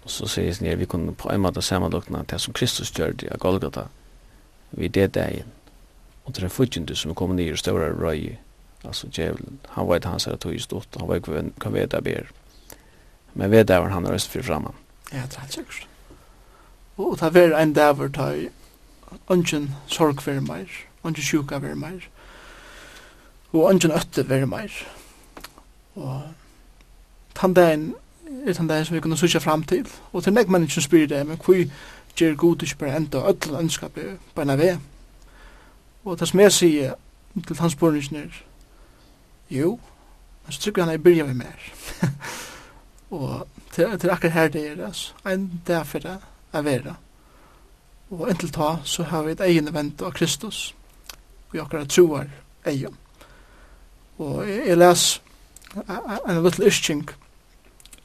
[0.08, 3.28] Og så sier jeg vi kunne på en måte samanlokna til som Kristus gjør det
[3.28, 3.82] av Golgata,
[4.72, 5.50] vi det dagen.
[6.24, 8.38] Og til den fudgjende som kom ned i større røy,
[8.86, 9.60] altså djevelen.
[9.76, 12.32] Han vet hans her tog i stort, han vet hva vi det ber.
[13.34, 14.72] Men vi det var han røst fri framme.
[15.12, 15.88] Ja, det er helt sikkert.
[16.98, 18.48] Og det er en dæver ta i
[19.30, 20.72] ønsken sorg for meg,
[21.04, 22.08] ønsken sjuka for meg,
[23.52, 24.72] og ønsken øtte for meg.
[26.00, 26.22] Og
[27.36, 27.96] tann dagen
[28.48, 29.88] er den der som vi kunne sykja fram til.
[30.14, 31.64] Og til nek menneskjen spyr det, men hvor
[32.16, 34.78] gjør god ikke bare enda ødel ønskap er beina ved.
[36.06, 36.94] Og det som jeg sier
[37.48, 38.44] til hans bornisen er,
[39.50, 39.80] jo,
[40.46, 41.60] men så trykker han i byrja vi mer.
[43.18, 46.18] og til, til akkur her det er, altså, en dag for det
[46.54, 46.96] er vera.
[48.10, 50.76] Og inntil ta så har vi et egen event av Kristus,
[51.48, 52.28] og vi akkurat troar
[52.66, 52.96] egen.
[54.18, 55.22] Og jeg, jeg les
[55.76, 57.16] en, liten en little ischink,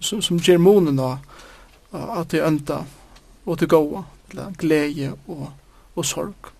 [0.02, 1.18] som, som ger månen av
[1.92, 2.82] at det enda
[3.46, 4.02] og til gåa,
[4.58, 5.50] glädje og,
[5.96, 6.52] og sorg.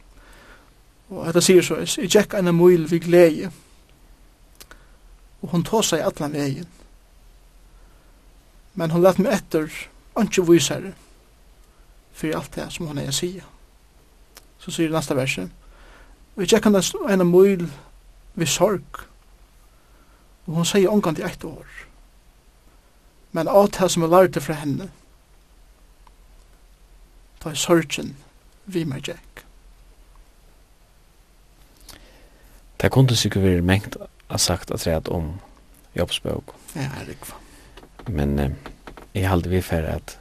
[1.09, 3.53] Og dette sier så, jeg gikk en møyl vi glädje,
[5.43, 6.69] og hun tog seg atlan vegin.
[8.75, 9.71] Men hon lät meg etter,
[10.19, 10.93] ikke visere,
[12.13, 13.47] for alt det som hun er sier.
[14.59, 15.51] Så sier det neste verset,
[16.37, 17.67] og jeg kan en møyl
[18.35, 19.03] vid sorg,
[20.47, 21.92] og hon sier omgang til ett år
[23.33, 24.91] men alt det som jeg lærte fra henne,
[27.43, 28.17] da er sorgen
[28.65, 29.45] vi med Jack.
[32.81, 33.97] Det kunne sikkert være mengt
[34.29, 35.37] av sagt at det om
[35.95, 36.55] jobbsbøk.
[36.75, 38.51] Ja, det er Men eh,
[39.15, 40.19] jeg halte vi for at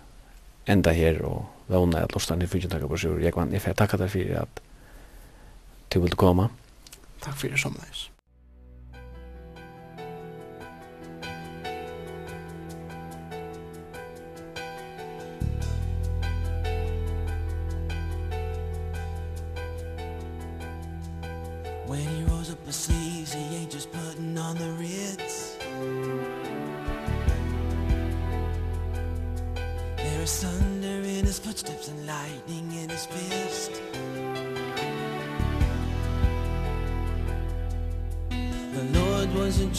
[0.67, 3.19] enda her og vågne at lortene i fyrtjentakka på sjur.
[3.19, 4.61] Jeg kan i fer takka deg for at
[5.93, 6.49] du ville komme.
[7.21, 8.10] Takk for det som leis.
[21.91, 23.00] When he rose up asleep